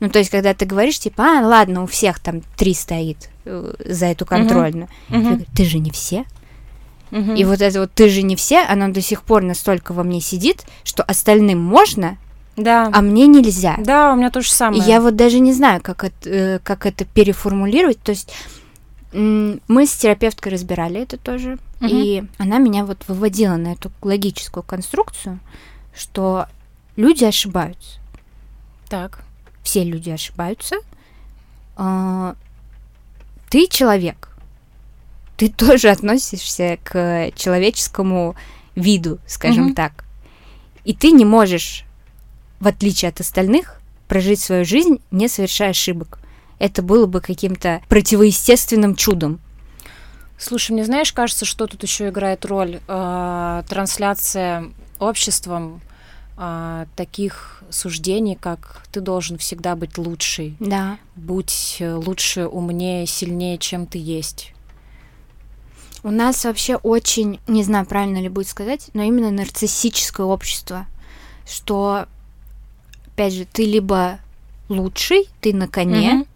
Ну, 0.00 0.08
то 0.10 0.18
есть, 0.18 0.30
когда 0.30 0.54
ты 0.54 0.64
говоришь, 0.64 0.98
типа, 0.98 1.40
а, 1.40 1.46
ладно, 1.46 1.82
у 1.82 1.86
всех 1.86 2.18
там 2.18 2.40
три 2.56 2.74
стоит 2.74 3.28
за 3.44 4.06
эту 4.06 4.24
контрольную. 4.26 4.88
Я 5.08 5.20
говорю, 5.20 5.44
ты 5.54 5.64
же 5.64 5.78
не 5.78 5.90
все. 5.90 6.24
И 7.10 7.44
вот 7.44 7.60
это 7.60 7.80
вот 7.80 7.92
«ты 7.92 8.08
же 8.08 8.22
не 8.22 8.36
все», 8.36 8.60
оно 8.62 8.88
до 8.88 9.02
сих 9.02 9.22
пор 9.22 9.42
настолько 9.42 9.92
во 9.92 10.02
мне 10.02 10.22
сидит, 10.22 10.64
что 10.82 11.02
остальным 11.02 11.60
можно, 11.60 12.16
Да. 12.56 12.88
а 12.90 13.02
мне 13.02 13.26
нельзя. 13.26 13.76
Да, 13.78 14.14
у 14.14 14.16
меня 14.16 14.30
то 14.30 14.40
же 14.40 14.48
И 14.48 14.50
самое. 14.50 14.82
я 14.82 14.98
вот 15.00 15.14
даже 15.14 15.38
не 15.38 15.52
знаю, 15.52 15.82
как 15.82 16.04
это, 16.04 16.28
э, 16.30 16.58
как 16.62 16.86
это 16.86 17.04
переформулировать. 17.04 17.98
То 18.00 18.12
есть 18.12 18.32
мы 19.12 19.86
с 19.86 19.92
терапевткой 19.94 20.52
разбирали 20.52 21.02
это 21.02 21.18
тоже, 21.18 21.58
Мгм. 21.80 21.90
и 21.90 22.24
она 22.38 22.56
меня 22.56 22.82
вот 22.86 23.04
выводила 23.08 23.56
на 23.56 23.74
эту 23.74 23.92
логическую 24.00 24.62
конструкцию, 24.62 25.38
что 25.94 26.46
люди 26.96 27.24
ошибаются. 27.24 27.98
Так. 28.88 29.22
Все 29.62 29.84
люди 29.84 30.08
ошибаются. 30.08 30.76
Ты 33.52 33.66
человек. 33.66 34.30
Ты 35.36 35.48
тоже 35.56 35.90
относишься 35.90 36.78
к 36.82 37.30
человеческому 37.34 38.34
виду, 38.74 39.18
скажем 39.26 39.66
Мгм. 39.66 39.74
так. 39.74 40.04
И 40.84 40.94
ты 40.94 41.10
не 41.10 41.26
можешь, 41.26 41.84
в 42.60 42.66
отличие 42.66 43.10
от 43.10 43.20
остальных, 43.20 43.78
прожить 44.08 44.40
свою 44.40 44.64
жизнь, 44.64 45.00
не 45.10 45.28
совершая 45.28 45.70
ошибок. 45.70 46.18
Это 46.58 46.80
было 46.80 47.04
бы 47.04 47.20
каким-то 47.20 47.82
противоестественным 47.90 48.96
чудом. 48.96 49.38
Слушай, 50.38 50.72
мне 50.72 50.86
знаешь, 50.86 51.12
кажется, 51.12 51.44
что 51.44 51.66
тут 51.66 51.82
еще 51.82 52.08
играет 52.08 52.46
роль 52.46 52.80
э, 52.88 53.62
трансляция 53.68 54.70
обществом 54.98 55.82
э, 56.44 56.86
таких 56.96 57.62
суждений, 57.70 58.34
как 58.34 58.82
ты 58.90 59.00
должен 59.00 59.38
всегда 59.38 59.76
быть 59.76 59.96
лучший, 59.96 60.56
Да. 60.58 60.98
будь 61.14 61.76
э, 61.78 61.94
лучше, 61.94 62.46
умнее, 62.46 63.06
сильнее, 63.06 63.58
чем 63.58 63.86
ты 63.86 63.98
есть. 63.98 64.52
У 66.02 66.10
нас 66.10 66.44
вообще 66.44 66.76
очень, 66.76 67.38
не 67.46 67.62
знаю, 67.62 67.86
правильно 67.86 68.18
ли 68.18 68.28
будет 68.28 68.48
сказать, 68.48 68.90
но 68.92 69.02
именно 69.02 69.30
нарциссическое 69.30 70.26
общество, 70.26 70.86
что, 71.46 72.06
опять 73.06 73.34
же, 73.34 73.44
ты 73.44 73.64
либо 73.64 74.18
лучший, 74.68 75.28
ты 75.40 75.54
на 75.54 75.68
коне, 75.68 76.12
Мгм. 76.14 76.26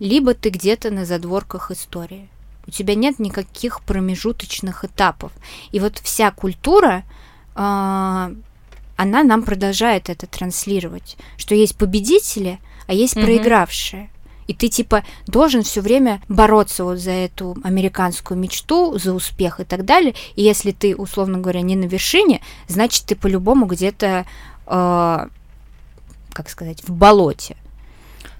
либо 0.00 0.34
ты 0.34 0.50
где-то 0.50 0.90
на 0.90 1.04
задворках 1.04 1.70
истории. 1.70 2.28
У 2.66 2.70
тебя 2.72 2.94
нет 2.96 3.18
никаких 3.20 3.82
промежуточных 3.82 4.84
этапов. 4.84 5.30
И 5.70 5.78
вот 5.80 5.98
вся 5.98 6.30
культура, 6.32 7.04
а, 7.54 8.32
она 9.02 9.22
нам 9.22 9.42
продолжает 9.42 10.08
это 10.08 10.26
транслировать, 10.26 11.16
что 11.36 11.54
есть 11.54 11.76
победители, 11.76 12.58
а 12.86 12.94
есть 12.94 13.16
Мгм. 13.16 13.24
проигравшие. 13.24 14.10
И 14.48 14.54
ты 14.54 14.68
типа 14.68 15.04
должен 15.26 15.62
все 15.62 15.80
время 15.80 16.20
бороться 16.28 16.84
вот 16.84 16.98
за 16.98 17.12
эту 17.12 17.56
американскую 17.62 18.38
мечту, 18.38 18.98
за 18.98 19.14
успех 19.14 19.60
и 19.60 19.64
так 19.64 19.84
далее. 19.84 20.14
И 20.34 20.42
если 20.42 20.72
ты, 20.72 20.96
условно 20.96 21.38
говоря, 21.38 21.62
не 21.62 21.76
на 21.76 21.84
вершине, 21.84 22.40
значит 22.66 23.06
ты 23.06 23.14
по-любому 23.14 23.66
где-то, 23.66 24.26
а, 24.66 25.28
как 26.32 26.48
сказать, 26.50 26.82
в 26.82 26.92
болоте. 26.92 27.56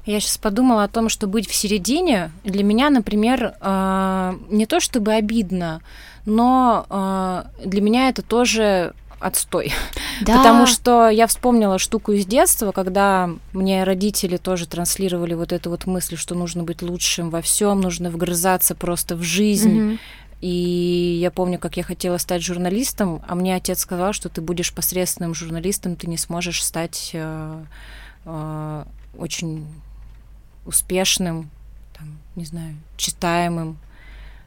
Я 0.05 0.19
сейчас 0.19 0.37
подумала 0.37 0.83
о 0.83 0.89
том, 0.89 1.09
что 1.09 1.29
быть 1.29 1.49
в 1.49 1.55
середине 1.55 2.33
для 2.43 2.65
меня, 2.65 2.91
например, 2.91 3.55
э, 3.61 4.35
не 4.51 4.67
то 4.67 4.81
чтобы 4.81 5.13
обидно, 5.13 5.81
но 6.27 6.87
э, 6.91 7.45
для 7.65 7.81
меня 7.81 8.09
это 8.09 8.23
тоже 8.23 8.95
отстой. 9.23 9.73
Потому 10.21 10.67
что 10.67 11.09
я 11.09 11.27
вспомнила 11.27 11.79
штуку 11.79 12.13
из 12.13 12.27
детства, 12.27 12.73
когда 12.73 13.31
мне 13.53 13.85
родители 13.85 14.37
тоже 14.37 14.67
транслировали 14.67 15.35
вот 15.35 15.53
эту 15.53 15.71
вот 15.71 15.87
мысль, 15.87 16.17
что 16.17 16.35
нужно 16.35 16.63
быть 16.65 16.83
лучшим 16.83 17.31
во 17.31 17.41
всем, 17.41 17.81
нужно 17.81 18.11
вгрызаться 18.11 18.75
просто 18.75 19.17
в 19.17 19.23
жизнь. 19.23 19.81
Мгм. 19.81 19.99
И 20.43 21.19
я 21.21 21.31
помню, 21.31 21.59
как 21.59 21.77
я 21.77 21.85
хотела 21.85 22.19
стать 22.19 22.43
журналистом, 22.43 23.23
а 23.29 23.37
мне 23.37 23.55
отец 23.55 23.79
сказал, 23.79 24.13
что 24.13 24.29
ты 24.29 24.41
будешь 24.41 24.75
посредственным 24.75 25.35
журналистом, 25.35 25.95
ты 25.95 26.09
не 26.09 26.19
сможешь 26.19 26.65
стать 26.65 27.11
э, 27.15 27.65
э, 28.25 28.85
очень 29.17 29.65
успешным, 30.67 31.49
там, 31.97 32.19
не 32.35 32.45
знаю, 32.45 32.75
читаемым 32.97 33.79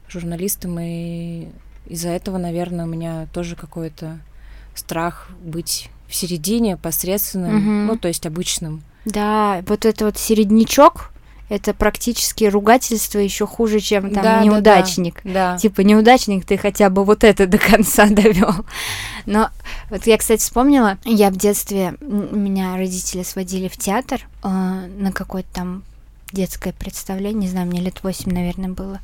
журналистом. 0.10 0.78
И 0.82 1.48
из-за 1.86 2.10
этого, 2.10 2.38
наверное, 2.38 2.86
у 2.86 2.90
меня 2.90 3.28
тоже 3.34 3.56
какой-то 3.56 4.20
страх 4.76 5.30
быть 5.42 5.90
в 6.08 6.16
середине, 6.16 6.78
посредственным, 6.78 7.56
Мгм. 7.56 7.88
ну, 7.88 7.98
то 7.98 8.08
есть 8.08 8.26
обычным. 8.26 8.84
Да, 9.06 9.64
вот 9.68 9.86
это 9.86 10.06
вот 10.06 10.18
середнячок, 10.18 11.12
это 11.48 11.74
практически 11.76 12.46
ругательство 12.46 13.20
еще 13.20 13.46
хуже, 13.46 13.80
чем 13.80 14.12
там 14.12 14.24
Да, 14.24 14.38
да, 14.40 14.44
неудачник. 14.44 15.22
Да. 15.24 15.58
Типа 15.58 15.82
неудачник, 15.82 16.44
ты 16.46 16.58
хотя 16.58 16.90
бы 16.90 17.04
вот 17.04 17.24
это 17.24 17.46
до 17.46 17.58
конца 17.60 18.06
довел. 18.10 18.66
Но 19.28 19.50
вот 19.92 20.08
я, 20.08 20.18
кстати, 20.18 20.42
вспомнила, 20.42 20.98
я 21.06 21.30
в 21.30 21.36
детстве, 21.38 21.96
меня 22.02 22.76
родители 22.78 23.22
сводили 23.24 23.68
в 23.68 23.78
театр 23.78 24.22
э, 24.44 24.48
на 24.48 25.12
какое-то 25.12 25.50
там 25.54 25.84
детское 26.32 26.74
представление, 26.74 27.42
не 27.44 27.48
знаю, 27.48 27.68
мне 27.68 27.80
лет 27.82 28.04
восемь, 28.04 28.34
наверное, 28.34 28.70
было. 28.70 29.00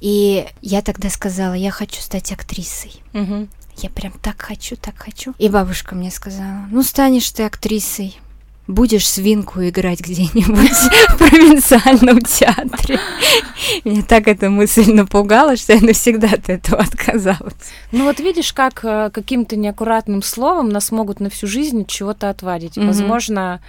И 0.00 0.46
я 0.62 0.82
тогда 0.82 1.10
сказала, 1.10 1.54
я 1.54 1.70
хочу 1.70 2.00
стать 2.00 2.32
актрисой. 2.32 3.02
Мгм. 3.12 3.48
Я 3.82 3.88
прям 3.88 4.12
так 4.20 4.42
хочу, 4.42 4.76
так 4.76 4.94
хочу. 4.98 5.34
И 5.38 5.48
бабушка 5.48 5.94
мне 5.94 6.10
сказала, 6.10 6.66
ну 6.70 6.82
станешь 6.82 7.30
ты 7.30 7.44
актрисой, 7.44 8.18
будешь 8.66 9.08
свинку 9.08 9.66
играть 9.66 10.00
где-нибудь 10.00 10.70
в 11.08 11.18
провинциальном 11.18 12.20
театре. 12.20 12.98
Меня 13.84 14.02
так 14.02 14.28
эта 14.28 14.50
мысль 14.50 14.92
напугала, 14.92 15.56
что 15.56 15.72
я 15.72 15.80
навсегда 15.80 16.28
от 16.28 16.50
этого 16.50 16.82
отказалась. 16.82 17.54
Ну 17.92 18.04
вот 18.04 18.20
видишь, 18.20 18.52
как 18.52 18.84
э, 18.84 19.10
каким-то 19.12 19.56
неаккуратным 19.56 20.22
словом 20.22 20.68
нас 20.68 20.92
могут 20.92 21.20
на 21.20 21.30
всю 21.30 21.46
жизнь 21.46 21.82
от 21.82 21.88
чего-то 21.88 22.28
отвадить. 22.28 22.76
Возможно, 22.76 23.62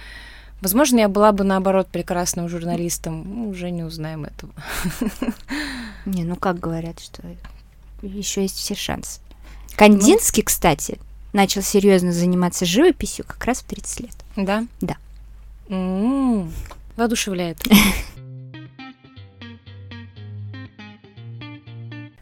возможно, 0.60 0.98
я 0.98 1.08
была 1.08 1.32
бы 1.32 1.44
наоборот 1.44 1.88
прекрасным 1.88 2.50
журналистом. 2.50 3.24
Ну, 3.26 3.48
уже 3.48 3.70
не 3.70 3.82
узнаем 3.82 4.24
этого. 4.24 4.52
Не, 6.04 6.24
ну 6.24 6.36
как 6.36 6.58
говорят, 6.58 7.00
что 7.00 7.22
еще 8.02 8.42
есть 8.42 8.56
все 8.56 8.74
шансы. 8.74 9.20
Кандинский, 9.76 10.42
кстати, 10.42 10.98
начал 11.32 11.62
серьезно 11.62 12.12
заниматься 12.12 12.64
живописью 12.64 13.24
как 13.26 13.44
раз 13.44 13.60
в 13.60 13.64
30 13.64 14.00
лет. 14.00 14.14
Да? 14.36 14.66
Да. 14.80 14.96
М, 15.68 16.52
Воодушевляет. 16.96 17.58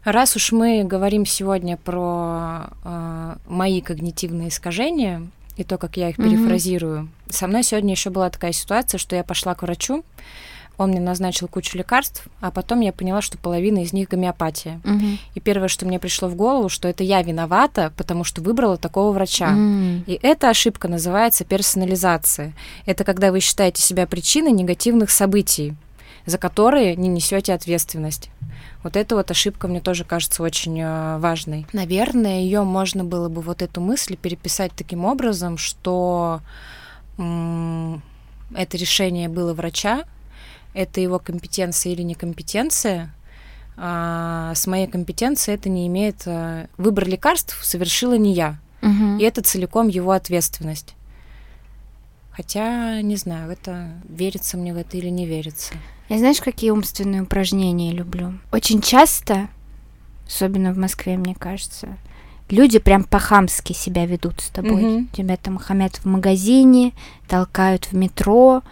Раз 0.03 0.35
уж 0.35 0.51
мы 0.51 0.83
говорим 0.83 1.25
сегодня 1.27 1.77
про 1.77 2.69
э, 2.83 3.35
мои 3.47 3.81
когнитивные 3.81 4.49
искажения 4.49 5.27
и 5.57 5.63
то, 5.63 5.77
как 5.77 5.95
я 5.97 6.09
их 6.09 6.15
перефразирую, 6.15 7.09
со 7.29 7.45
мной 7.45 7.61
сегодня 7.61 7.91
еще 7.93 8.09
была 8.09 8.31
такая 8.31 8.51
ситуация, 8.51 8.97
что 8.97 9.15
я 9.15 9.23
пошла 9.23 9.53
к 9.53 9.61
врачу, 9.61 10.03
он 10.81 10.89
мне 10.91 10.99
назначил 10.99 11.47
кучу 11.47 11.77
лекарств, 11.77 12.25
а 12.39 12.51
потом 12.51 12.81
я 12.81 12.91
поняла, 12.91 13.21
что 13.21 13.37
половина 13.37 13.83
из 13.83 13.93
них 13.93 14.09
гомеопатия. 14.09 14.81
И 15.35 15.39
первое, 15.39 15.67
что 15.67 15.85
мне 15.85 15.99
пришло 15.99 16.27
в 16.27 16.35
голову, 16.35 16.69
что 16.69 16.87
это 16.87 17.03
я 17.03 17.21
виновата, 17.21 17.93
потому 17.97 18.23
что 18.23 18.41
выбрала 18.41 18.77
такого 18.77 19.11
врача. 19.11 19.49
М. 19.49 20.03
И 20.07 20.19
эта 20.21 20.49
ошибка 20.49 20.87
называется 20.87 21.45
персонализация. 21.45 22.53
Это 22.85 23.03
когда 23.03 23.31
вы 23.31 23.39
считаете 23.39 23.81
себя 23.81 24.07
причиной 24.07 24.51
негативных 24.51 25.11
событий, 25.11 25.75
за 26.25 26.37
которые 26.37 26.95
не 26.95 27.09
несете 27.09 27.53
ответственность. 27.53 28.29
Вот 28.83 28.95
эта 28.95 29.15
вот 29.15 29.29
ошибка 29.29 29.67
мне 29.67 29.79
тоже 29.81 30.03
кажется 30.03 30.41
очень 30.41 30.79
э, 30.79 31.17
важной. 31.19 31.67
Наверное, 31.73 32.39
ее 32.41 32.63
можно 32.63 33.03
было 33.03 33.29
бы 33.29 33.41
вот 33.41 33.61
эту 33.61 33.81
мысль 33.81 34.17
переписать 34.17 34.71
таким 34.75 35.05
образом, 35.05 35.57
что 35.57 36.41
это 37.17 38.77
решение 38.77 39.29
было 39.29 39.53
врача, 39.53 40.05
это 40.73 41.01
его 41.01 41.19
компетенция 41.19 41.93
или 41.93 42.01
некомпетенция. 42.01 43.13
А 43.77 44.53
с 44.55 44.67
моей 44.67 44.87
компетенцией 44.87 45.55
это 45.55 45.69
не 45.69 45.87
имеет... 45.87 46.23
э, 46.25 46.67
Выбор 46.77 47.07
лекарств 47.07 47.57
совершила 47.63 48.15
не 48.17 48.33
я. 48.33 48.59
Мгм. 48.81 49.17
И 49.17 49.23
это 49.23 49.41
целиком 49.41 49.87
его 49.87 50.11
ответственность. 50.11 50.95
Хотя, 52.31 53.01
не 53.01 53.15
знаю, 53.15 53.51
это 53.51 53.91
верится 54.07 54.57
мне 54.57 54.73
в 54.73 54.77
это 54.77 54.97
или 54.97 55.09
не 55.09 55.25
верится. 55.25 55.73
Я 56.09 56.17
знаешь, 56.17 56.41
какие 56.41 56.71
умственные 56.71 57.23
упражнения 57.23 57.91
люблю? 57.91 58.39
Очень 58.51 58.81
часто, 58.81 59.49
особенно 60.27 60.73
в 60.73 60.77
Москве, 60.77 61.17
мне 61.17 61.35
кажется, 61.35 61.97
люди 62.49 62.79
прям 62.79 63.03
по-хамски 63.03 63.73
себя 63.73 64.05
ведут 64.05 64.41
с 64.41 64.49
тобой. 64.49 64.81
Мгм. 64.83 65.07
Тебя 65.09 65.37
там 65.37 65.57
хамят 65.57 65.97
в 65.97 66.05
магазине, 66.05 66.93
толкают 67.27 67.85
в 67.85 67.93
метро. 67.93 68.63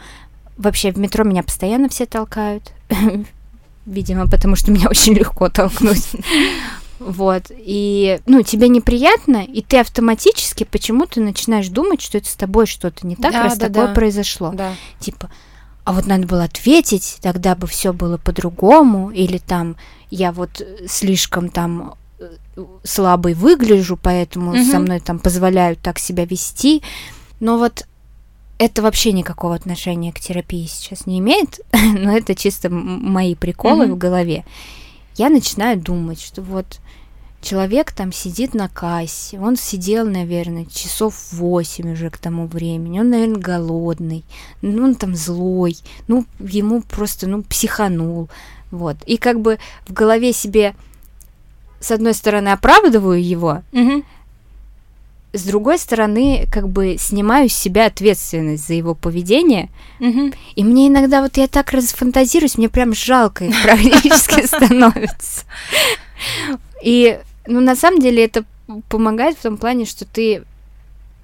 Вообще 0.60 0.92
в 0.92 0.98
метро 0.98 1.24
меня 1.24 1.42
постоянно 1.42 1.90
все 1.90 2.06
толкают. 2.06 2.72
Видимо, 3.86 4.28
потому 4.30 4.56
что 4.56 4.72
меня 4.72 4.88
очень 4.90 5.14
легко 5.16 5.50
толкнуть. 5.50 6.06
Вот. 7.00 7.44
И, 7.50 8.20
ну, 8.26 8.42
тебе 8.42 8.68
неприятно, 8.68 9.38
и 9.38 9.62
ты 9.62 9.80
автоматически 9.80 10.66
почему-то 10.66 11.22
начинаешь 11.22 11.70
думать, 11.70 12.02
что 12.02 12.18
это 12.18 12.28
с 12.28 12.36
тобой 12.36 12.66
что-то 12.68 13.08
не 13.08 13.16
так, 13.16 13.32
Да, 13.32 13.44
раз 13.44 13.58
да, 13.58 13.68
такое 13.68 13.88
да. 13.88 13.94
произошло. 13.94 14.52
Да. 14.52 14.74
Типа, 15.00 15.30
а 15.86 15.94
вот 15.94 16.08
надо 16.08 16.28
было 16.28 16.44
ответить, 16.44 17.20
тогда 17.22 17.56
бы 17.56 17.68
все 17.68 17.94
было 17.94 18.18
по-другому, 18.18 19.12
или 19.12 19.38
там 19.38 19.78
я 20.12 20.34
вот 20.34 20.62
слишком 20.90 21.48
там 21.48 21.96
э, 22.20 22.36
слабый 22.84 23.34
выгляжу, 23.34 23.96
поэтому 23.96 24.52
Мгм. 24.52 24.66
со 24.66 24.80
мной 24.80 25.00
там 25.00 25.20
позволяют 25.20 25.80
так 25.80 26.00
себя 26.00 26.26
вести. 26.26 26.84
Но 27.40 27.58
вот 27.58 27.88
это 28.60 28.82
вообще 28.84 29.12
никакого 29.14 29.56
отношения 29.56 30.12
к 30.14 30.20
терапии 30.20 30.68
сейчас 30.68 31.08
не 31.08 31.18
имеет, 31.20 31.62
но 31.74 32.16
это 32.16 32.36
чисто 32.36 32.70
мои 32.70 33.34
приколы 33.34 33.86
Мгм. 33.88 33.96
в 33.96 33.98
голове. 33.98 34.46
Я 35.16 35.30
начинаю 35.30 35.80
думать, 35.80 36.22
что 36.22 36.42
вот 36.42 36.80
человек 37.42 37.92
там 37.94 38.12
сидит 38.12 38.54
на 38.54 38.68
кассе, 38.68 39.40
он 39.40 39.56
сидел, 39.56 40.06
наверное, 40.06 40.66
часов 40.66 41.16
8 41.32 41.94
уже 41.94 42.10
к 42.10 42.18
тому 42.18 42.48
времени, 42.48 43.00
он, 43.00 43.10
наверное, 43.10 43.40
голодный, 43.42 44.26
ну, 44.62 44.84
он 44.84 44.96
там 44.96 45.16
злой, 45.16 45.78
ну, 46.08 46.26
ему 46.40 46.82
просто, 46.82 47.28
ну, 47.28 47.42
психанул, 47.44 48.30
вот. 48.72 48.98
И 49.06 49.18
как 49.18 49.40
бы 49.40 49.58
в 49.88 49.94
голове 49.94 50.34
себе, 50.34 50.76
с 51.80 51.92
одной 51.92 52.14
стороны, 52.14 52.50
оправдываю 52.50 53.24
его, 53.24 53.64
Мгм. 53.72 54.04
С 55.34 55.44
другой 55.44 55.78
стороны, 55.78 56.48
как 56.52 56.68
бы 56.70 56.98
снимаю 57.00 57.50
с 57.50 57.54
себя 57.54 57.86
ответственность 57.86 58.68
за 58.68 58.74
его 58.74 58.96
поведение, 58.96 59.70
Мгм. 60.00 60.34
и 60.56 60.64
мне 60.64 60.88
иногда 60.88 61.22
вот 61.22 61.38
я 61.38 61.48
так 61.48 61.72
расфантазируюсь, 61.72 62.58
мне 62.58 62.70
прям 62.70 62.94
жалко 62.94 63.46
их 63.46 63.56
практически 63.64 64.46
становится. 64.46 65.46
И, 66.84 67.20
ну, 67.48 67.60
на 67.60 67.76
самом 67.76 68.00
деле 68.00 68.26
это 68.26 68.44
помогает 68.90 69.38
в 69.38 69.42
том 69.42 69.58
плане, 69.58 69.86
что 69.86 70.06
ты, 70.06 70.44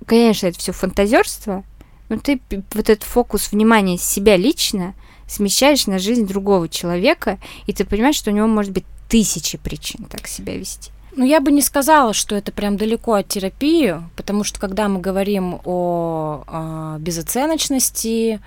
конечно, 0.05 0.47
это 0.47 0.59
все 0.59 0.71
фантазерство, 0.71 1.63
но 2.09 2.17
ты 2.17 2.39
вот 2.73 2.89
этот 2.89 3.03
фокус 3.03 3.51
внимания 3.51 3.97
себя 3.97 4.37
лично 4.37 4.93
смещаешь 5.27 5.87
на 5.87 5.97
жизнь 5.97 6.27
другого 6.27 6.69
человека, 6.69 7.39
и 7.65 7.73
ты 7.73 7.83
понимаешь, 7.85 8.15
что 8.15 8.29
у 8.29 8.33
него 8.33 8.47
может 8.47 8.71
быть 8.71 8.85
тысячи 9.09 9.57
причин 9.57 10.05
так 10.05 10.27
себя 10.27 10.55
вести. 10.57 10.91
Ну, 11.17 11.23
я 11.25 11.39
бы 11.39 11.51
не 11.51 11.61
сказала, 11.61 12.13
что 12.13 12.35
это 12.35 12.51
прям 12.51 12.75
далеко 12.75 13.13
от 13.13 13.27
терапии, 13.29 13.95
потому 14.17 14.43
что 14.43 14.59
когда 14.59 14.89
мы 14.89 14.99
говорим 14.99 15.61
о 15.63 16.43
а, 16.45 16.97
безоценочности 16.99 18.41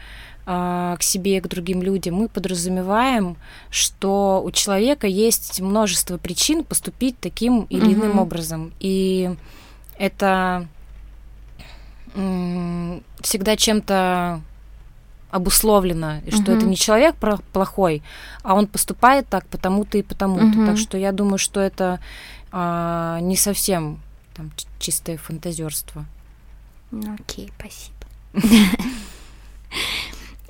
а, 0.45 0.97
к 0.99 1.03
себе 1.03 1.39
и 1.39 1.41
к 1.41 1.49
другим 1.49 1.83
людям, 1.83 2.17
мы 2.17 2.29
подразумеваем, 2.29 3.37
что 3.71 4.43
у 4.45 4.51
человека 4.51 5.07
есть 5.07 5.61
множество 5.61 6.19
причин 6.19 6.63
поступить 6.63 7.19
таким 7.19 7.63
или 7.71 7.95
иным 7.95 8.13
Мгм. 8.13 8.19
образом. 8.19 8.73
И 8.81 9.35
это 9.99 10.67
всегда 13.23 13.57
чем-то 13.57 14.41
обусловлено, 15.31 16.21
и 16.27 16.31
что 16.31 16.53
это 16.53 16.63
Мгм. 16.63 16.71
не 16.71 16.77
человек 16.77 17.15
плохой, 17.53 18.03
а 18.43 18.55
он 18.55 18.67
поступает 18.67 19.29
так 19.29 19.47
потому-то 19.47 19.99
и 19.99 20.03
потому-то. 20.03 20.47
Мгм. 20.47 20.67
Так 20.67 20.79
что 20.79 20.97
я 20.97 21.13
думаю, 21.13 21.39
что 21.39 21.61
это 21.61 22.01
а, 22.53 23.21
не 23.21 23.37
совсем 23.37 24.01
там, 24.35 24.51
чистое 24.79 25.17
фантазерство. 25.17 26.05
Ну, 26.91 27.15
окей, 27.15 27.53
спасибо. 27.59 27.97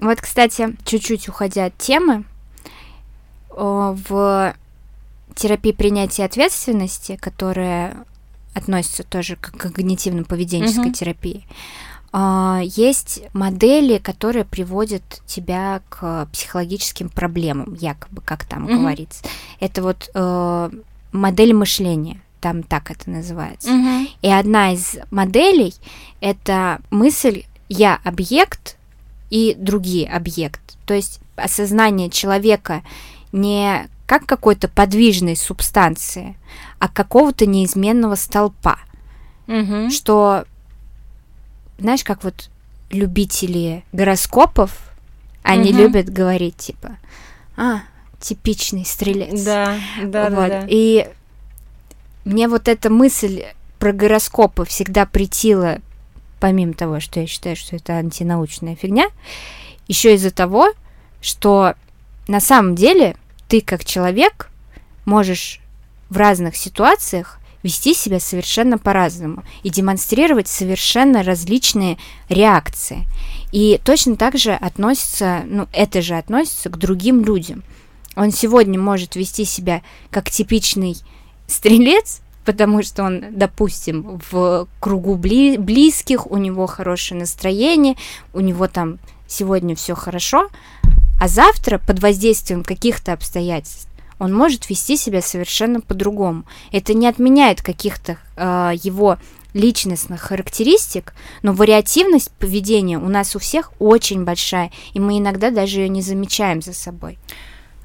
Вот, 0.00 0.20
кстати, 0.20 0.76
чуть-чуть 0.84 1.28
уходя 1.28 1.64
от 1.64 1.76
темы, 1.76 2.22
в 3.50 4.54
терапии 5.34 5.72
принятия 5.72 6.24
ответственности, 6.24 7.16
которая 7.16 8.04
относится 8.54 9.02
тоже 9.02 9.36
к 9.36 9.52
когнитивно-поведенческой 9.54 10.92
терапии, 10.92 11.44
а, 12.10 12.60
есть 12.62 13.22
модели, 13.34 13.98
которые 13.98 14.44
приводят 14.44 15.02
тебя 15.26 15.82
к 15.88 16.26
психологическим 16.32 17.08
проблемам, 17.08 17.74
якобы, 17.74 18.22
как 18.22 18.44
там 18.44 18.66
говорится. 18.66 19.24
Это 19.60 19.82
вот 19.82 20.10
э, 20.14 20.70
модель 21.12 21.52
мышления, 21.54 22.20
там 22.40 22.62
так 22.62 22.90
это 22.90 23.10
называется. 23.10 23.70
И 24.22 24.28
одна 24.30 24.72
из 24.72 24.96
моделей— 25.10 25.74
это 26.20 26.80
мысль 26.90 27.44
«я 27.68 27.98
объект» 28.04 28.76
и 29.30 29.54
другие 29.58 30.08
объект. 30.08 30.60
То 30.86 30.94
есть 30.94 31.20
осознание 31.36 32.10
человека 32.10 32.82
не 33.32 33.88
как 34.06 34.24
какой-то 34.24 34.68
подвижной 34.68 35.36
субстанции, 35.36 36.34
а 36.78 36.88
какого-то 36.88 37.44
неизменного 37.44 38.14
столпа. 38.14 38.78
Мгм. 39.46 39.90
Что, 39.90 40.44
знаешь, 41.78 42.04
как 42.04 42.24
вот 42.24 42.48
любители 42.90 43.84
гороскопов, 43.92 44.72
они 45.42 45.72
Мгм. 45.72 45.78
любят 45.78 46.08
говорить 46.08 46.56
типа 46.56 46.96
«А, 47.56 47.80
типичный 48.20 48.84
стрелец». 48.84 49.42
Да, 49.42 49.76
да, 50.02 50.30
да, 50.30 50.36
Вот. 50.36 50.48
да. 50.48 50.66
И 50.68 51.08
мне 52.24 52.48
вот 52.48 52.68
эта 52.68 52.90
мысль 52.90 53.44
про 53.78 53.92
гороскопы 53.92 54.64
всегда 54.64 55.06
притила, 55.06 55.78
помимо 56.40 56.74
того, 56.74 57.00
что 57.00 57.20
я 57.20 57.26
считаю, 57.26 57.56
что 57.56 57.76
это 57.76 57.94
антинаучная 57.94 58.76
фигня, 58.76 59.08
еще 59.86 60.14
из-за 60.14 60.30
того, 60.30 60.72
что 61.20 61.74
на 62.26 62.40
самом 62.40 62.74
деле 62.74 63.16
ты 63.48 63.60
как 63.60 63.84
человек 63.84 64.50
можешь 65.04 65.60
в 66.10 66.16
разных 66.16 66.56
ситуациях 66.56 67.38
вести 67.62 67.94
себя 67.94 68.20
совершенно 68.20 68.78
по-разному 68.78 69.42
и 69.62 69.70
демонстрировать 69.70 70.48
совершенно 70.48 71.22
различные 71.22 71.98
реакции. 72.28 73.04
И 73.50 73.80
точно 73.84 74.16
так 74.16 74.38
же 74.38 74.52
относится, 74.52 75.42
ну, 75.46 75.66
это 75.72 76.02
же 76.02 76.16
относится 76.16 76.70
к 76.70 76.76
другим 76.76 77.24
людям. 77.24 77.62
Он 78.18 78.32
сегодня 78.32 78.80
может 78.80 79.14
вести 79.14 79.44
себя 79.44 79.80
как 80.10 80.28
типичный 80.28 80.96
стрелец, 81.46 82.20
потому 82.44 82.82
что 82.82 83.04
он, 83.04 83.26
допустим, 83.30 84.20
в 84.30 84.66
кругу 84.80 85.14
бли- 85.14 85.56
близких, 85.56 86.26
у 86.26 86.36
него 86.36 86.66
хорошее 86.66 87.20
настроение, 87.20 87.94
у 88.34 88.40
него 88.40 88.66
там 88.66 88.98
сегодня 89.28 89.76
все 89.76 89.94
хорошо, 89.94 90.48
а 91.20 91.28
завтра 91.28 91.78
под 91.78 92.02
воздействием 92.02 92.64
каких-то 92.64 93.12
обстоятельств 93.12 93.88
он 94.18 94.34
может 94.34 94.68
вести 94.68 94.96
себя 94.96 95.22
совершенно 95.22 95.80
по-другому. 95.80 96.42
Это 96.72 96.94
не 96.94 97.06
отменяет 97.06 97.62
каких-то 97.62 98.18
э, 98.34 98.72
его 98.82 99.18
личностных 99.54 100.22
характеристик, 100.22 101.14
но 101.42 101.52
вариативность 101.52 102.32
поведения 102.32 102.98
у 102.98 103.08
нас 103.08 103.36
у 103.36 103.38
всех 103.38 103.72
очень 103.78 104.24
большая, 104.24 104.72
и 104.92 104.98
мы 104.98 105.18
иногда 105.18 105.52
даже 105.52 105.82
ее 105.82 105.88
не 105.88 106.02
замечаем 106.02 106.62
за 106.62 106.72
собой. 106.72 107.16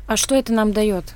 А 0.07 0.17
что 0.17 0.35
это 0.35 0.53
нам 0.53 0.73
дает? 0.73 1.13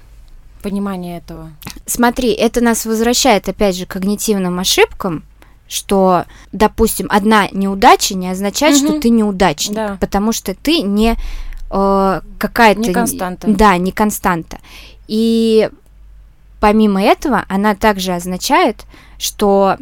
Понимание 0.61 1.17
этого. 1.17 1.51
Смотри, 1.85 2.31
это 2.31 2.61
нас 2.61 2.85
возвращает 2.85 3.47
опять 3.47 3.75
же 3.75 3.85
к 3.85 3.89
когнитивным 3.91 4.59
ошибкам, 4.59 5.23
что, 5.67 6.25
допустим, 6.51 7.07
одна 7.09 7.47
неудача 7.51 8.15
не 8.15 8.29
означает, 8.29 8.77
что 8.77 8.93
Мгм. 8.93 9.01
ты 9.01 9.09
неудачник, 9.09 9.75
Да. 9.75 9.97
потому 9.99 10.31
что 10.31 10.53
ты 10.55 10.81
не 10.81 11.15
э, 11.69 12.21
какая-то... 12.37 12.79
Не 12.79 12.93
константа. 12.93 13.45
Да, 13.49 13.77
не 13.77 13.91
константа. 13.91 14.59
И 15.09 15.69
помимо 16.61 17.03
этого, 17.03 17.43
она 17.49 17.75
также 17.75 18.13
означает, 18.13 18.85
что 19.19 19.75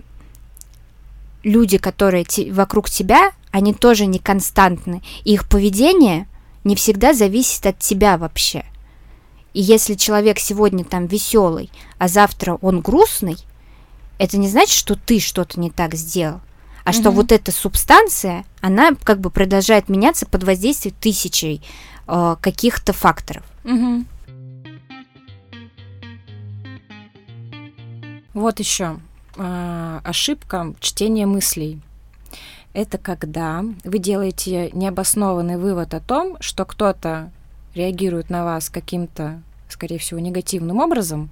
люди, 1.43 1.77
которые 1.77 2.23
те- 2.23 2.51
вокруг 2.51 2.89
тебя, 2.89 3.31
они 3.51 3.73
тоже 3.73 4.07
не 4.07 4.17
константны. 4.17 5.03
И 5.25 5.33
их 5.33 5.47
поведение 5.47 6.27
не 6.63 6.75
всегда 6.75 7.13
зависит 7.13 7.65
от 7.67 7.77
тебя 7.77 8.17
вообще. 8.17 8.65
И 9.55 9.61
если 9.61 9.93
человек 9.93 10.37
сегодня 10.37 10.83
там 10.83 11.07
веселый, 11.07 11.71
а 11.97 12.09
завтра 12.09 12.57
он 12.61 12.81
грустный, 12.81 13.37
это 14.17 14.37
не 14.37 14.49
значит, 14.49 14.75
что 14.77 14.95
ты 14.95 15.21
что-то 15.21 15.61
не 15.61 15.71
так 15.71 15.95
сделал, 15.95 16.41
а 16.83 16.91
что 16.91 17.03
Мгм. 17.09 17.15
вот 17.15 17.31
эта 17.31 17.53
субстанция, 17.53 18.43
она 18.59 18.91
как 19.01 19.21
бы 19.21 19.29
продолжает 19.29 19.87
меняться 19.87 20.25
под 20.25 20.43
воздействием 20.43 20.93
тысячей 20.99 21.61
э, 22.05 22.35
каких-то 22.41 22.91
факторов. 22.91 23.43
Мгм. 23.63 24.05
Вот 28.33 28.59
еще 28.59 28.99
ошибка 29.37 30.73
чтения 30.81 31.25
мыслей. 31.25 31.79
Это 32.73 32.97
когда 32.97 33.63
вы 33.85 33.99
делаете 33.99 34.69
необоснованный 34.73 35.55
вывод 35.55 35.93
о 35.93 36.01
том, 36.01 36.35
что 36.41 36.65
кто-то 36.65 37.31
реагирует 37.75 38.29
на 38.29 38.43
вас 38.43 38.69
каким-то, 38.69 39.41
скорее 39.69 39.99
всего, 39.99 40.19
негативным 40.19 40.79
образом, 40.79 41.29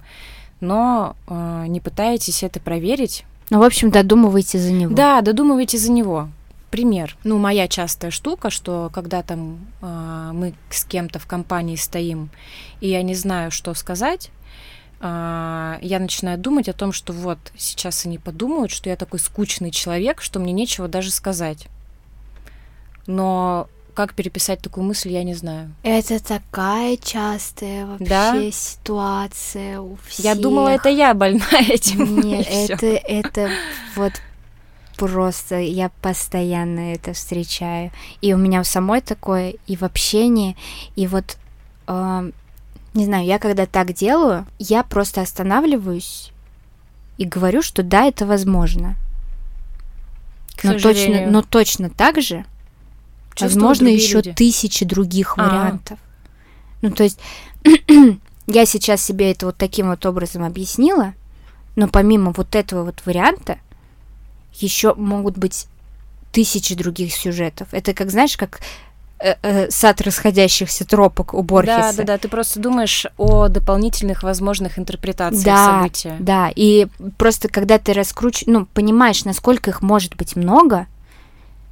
но 0.60 1.16
э, 1.26 1.64
не 1.68 1.80
пытаетесь 1.80 2.42
это 2.42 2.60
проверить. 2.60 3.24
Ну, 3.50 3.58
в 3.58 3.62
общем, 3.62 3.90
додумываете 3.90 4.58
за 4.58 4.72
него. 4.72 4.94
Да, 4.94 5.20
додумываете 5.20 5.78
за 5.78 5.90
него. 5.90 6.28
Пример. 6.70 7.16
Ну, 7.24 7.38
моя 7.38 7.68
частая 7.68 8.10
штука, 8.10 8.50
что 8.50 8.90
когда 8.92 9.22
там 9.22 9.58
э, 9.80 10.30
мы 10.32 10.54
с 10.70 10.84
кем-то 10.84 11.18
в 11.18 11.26
компании 11.26 11.76
стоим, 11.76 12.30
и 12.80 12.88
я 12.88 13.02
не 13.02 13.14
знаю, 13.14 13.50
что 13.50 13.74
сказать, 13.74 14.30
э, 15.00 15.78
я 15.80 15.98
начинаю 15.98 16.38
думать 16.38 16.68
о 16.68 16.72
том, 16.72 16.92
что 16.92 17.12
вот 17.12 17.38
сейчас 17.56 18.06
они 18.06 18.18
подумают, 18.18 18.70
что 18.70 18.90
я 18.90 18.96
такой 18.96 19.20
скучный 19.20 19.70
человек, 19.70 20.20
что 20.20 20.40
мне 20.40 20.52
нечего 20.52 20.88
даже 20.88 21.10
сказать. 21.10 21.68
Но 23.06 23.68
как 23.94 24.14
переписать 24.14 24.60
такую 24.60 24.84
мысль, 24.84 25.10
я 25.10 25.24
не 25.24 25.34
знаю. 25.34 25.74
Это 25.82 26.22
такая 26.22 26.96
частая 26.96 27.86
вообще 27.86 28.04
да? 28.04 28.50
ситуация 28.50 29.80
у 29.80 29.96
всех. 30.06 30.24
Я 30.24 30.34
думала, 30.34 30.68
это 30.68 30.88
я 30.88 31.14
больна 31.14 31.46
этим. 31.52 32.20
Нет, 32.24 32.46
это, 32.50 32.86
это 32.86 33.50
вот 33.96 34.12
просто 34.96 35.58
я 35.58 35.90
постоянно 36.02 36.92
это 36.92 37.12
встречаю. 37.12 37.90
И 38.20 38.34
у 38.34 38.36
меня 38.36 38.60
у 38.60 38.64
самой 38.64 39.00
такое, 39.00 39.54
и 39.66 39.76
в 39.76 39.82
общении, 39.82 40.56
и 40.96 41.06
вот, 41.06 41.36
э, 41.86 42.30
не 42.94 43.04
знаю, 43.04 43.24
я 43.24 43.38
когда 43.38 43.66
так 43.66 43.92
делаю, 43.92 44.46
я 44.58 44.82
просто 44.82 45.20
останавливаюсь 45.20 46.32
и 47.16 47.24
говорю, 47.24 47.62
что 47.62 47.82
да, 47.82 48.04
это 48.04 48.26
возможно. 48.26 48.96
К 50.56 50.64
но 50.64 50.78
точно, 50.78 51.26
но 51.30 51.42
точно 51.42 51.90
так 51.90 52.20
же 52.20 52.44
Возможно, 53.40 53.88
еще 53.88 54.16
люди. 54.16 54.32
тысячи 54.32 54.84
других 54.84 55.34
А-а-а. 55.36 55.48
вариантов. 55.48 55.98
Ну, 56.82 56.90
то 56.90 57.04
есть, 57.04 57.18
я 58.46 58.66
сейчас 58.66 59.02
себе 59.02 59.30
это 59.30 59.46
вот 59.46 59.56
таким 59.56 59.88
вот 59.88 60.04
образом 60.06 60.44
объяснила, 60.44 61.14
но 61.76 61.88
помимо 61.88 62.32
вот 62.32 62.54
этого 62.54 62.84
вот 62.84 63.02
варианта, 63.04 63.58
еще 64.52 64.94
могут 64.94 65.38
быть 65.38 65.66
тысячи 66.32 66.74
других 66.74 67.14
сюжетов. 67.14 67.68
Это 67.72 67.94
как, 67.94 68.10
знаешь, 68.10 68.36
как 68.36 68.60
э, 69.18 69.34
э, 69.42 69.70
сад 69.70 70.00
расходящихся 70.00 70.84
тропок 70.84 71.32
у 71.34 71.42
Борхеса. 71.42 71.76
Да, 71.76 71.92
да, 71.92 72.04
да. 72.04 72.18
Ты 72.18 72.28
просто 72.28 72.60
думаешь 72.60 73.06
о 73.16 73.48
дополнительных 73.48 74.22
возможных 74.22 74.78
интерпретациях 74.78 75.44
да, 75.44 75.66
события. 75.78 76.16
Да, 76.18 76.50
и 76.54 76.88
просто 77.16 77.48
когда 77.48 77.78
ты 77.78 77.92
раскручиваешь, 77.92 78.52
ну, 78.52 78.66
понимаешь, 78.66 79.24
насколько 79.24 79.70
их 79.70 79.80
может 79.80 80.16
быть 80.16 80.36
много, 80.36 80.86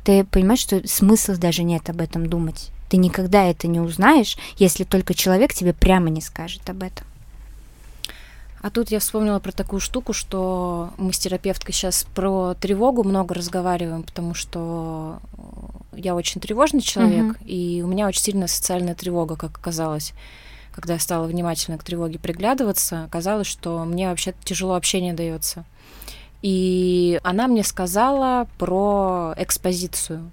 ты 0.04 0.24
понимаешь, 0.24 0.60
что 0.60 0.86
смысла 0.86 1.36
даже 1.36 1.62
нет 1.62 1.88
об 1.90 2.00
этом 2.00 2.28
думать. 2.28 2.70
Ты 2.88 2.96
никогда 2.96 3.44
это 3.44 3.68
не 3.68 3.80
узнаешь, 3.80 4.36
если 4.56 4.84
только 4.84 5.14
человек 5.14 5.54
тебе 5.54 5.72
прямо 5.72 6.10
не 6.10 6.20
скажет 6.20 6.68
об 6.68 6.82
этом. 6.82 7.06
А 8.62 8.70
тут 8.70 8.92
я 8.92 9.00
вспомнила 9.00 9.40
про 9.40 9.50
такую 9.50 9.80
штуку, 9.80 10.12
что 10.12 10.90
мы 10.96 11.12
с 11.12 11.18
терапевткой 11.18 11.74
сейчас 11.74 12.06
про 12.14 12.54
тревогу 12.54 13.02
много 13.02 13.34
разговариваем, 13.34 14.04
потому 14.04 14.34
что 14.34 15.18
я 15.92 16.14
очень 16.14 16.40
тревожный 16.40 16.80
человек, 16.80 17.36
uh-huh. 17.38 17.46
и 17.46 17.82
у 17.82 17.88
меня 17.88 18.06
очень 18.06 18.22
сильная 18.22 18.46
социальная 18.46 18.94
тревога, 18.94 19.34
как 19.34 19.58
оказалось. 19.58 20.12
Когда 20.70 20.94
я 20.94 21.00
стала 21.00 21.26
внимательно 21.26 21.76
к 21.76 21.82
тревоге 21.82 22.20
приглядываться, 22.20 23.04
оказалось, 23.04 23.48
что 23.48 23.84
мне 23.84 24.08
вообще 24.08 24.32
тяжело 24.44 24.74
общение 24.74 25.12
дается. 25.12 25.64
И 26.42 27.20
она 27.22 27.46
мне 27.46 27.62
сказала 27.62 28.48
про 28.58 29.34
экспозицию, 29.36 30.30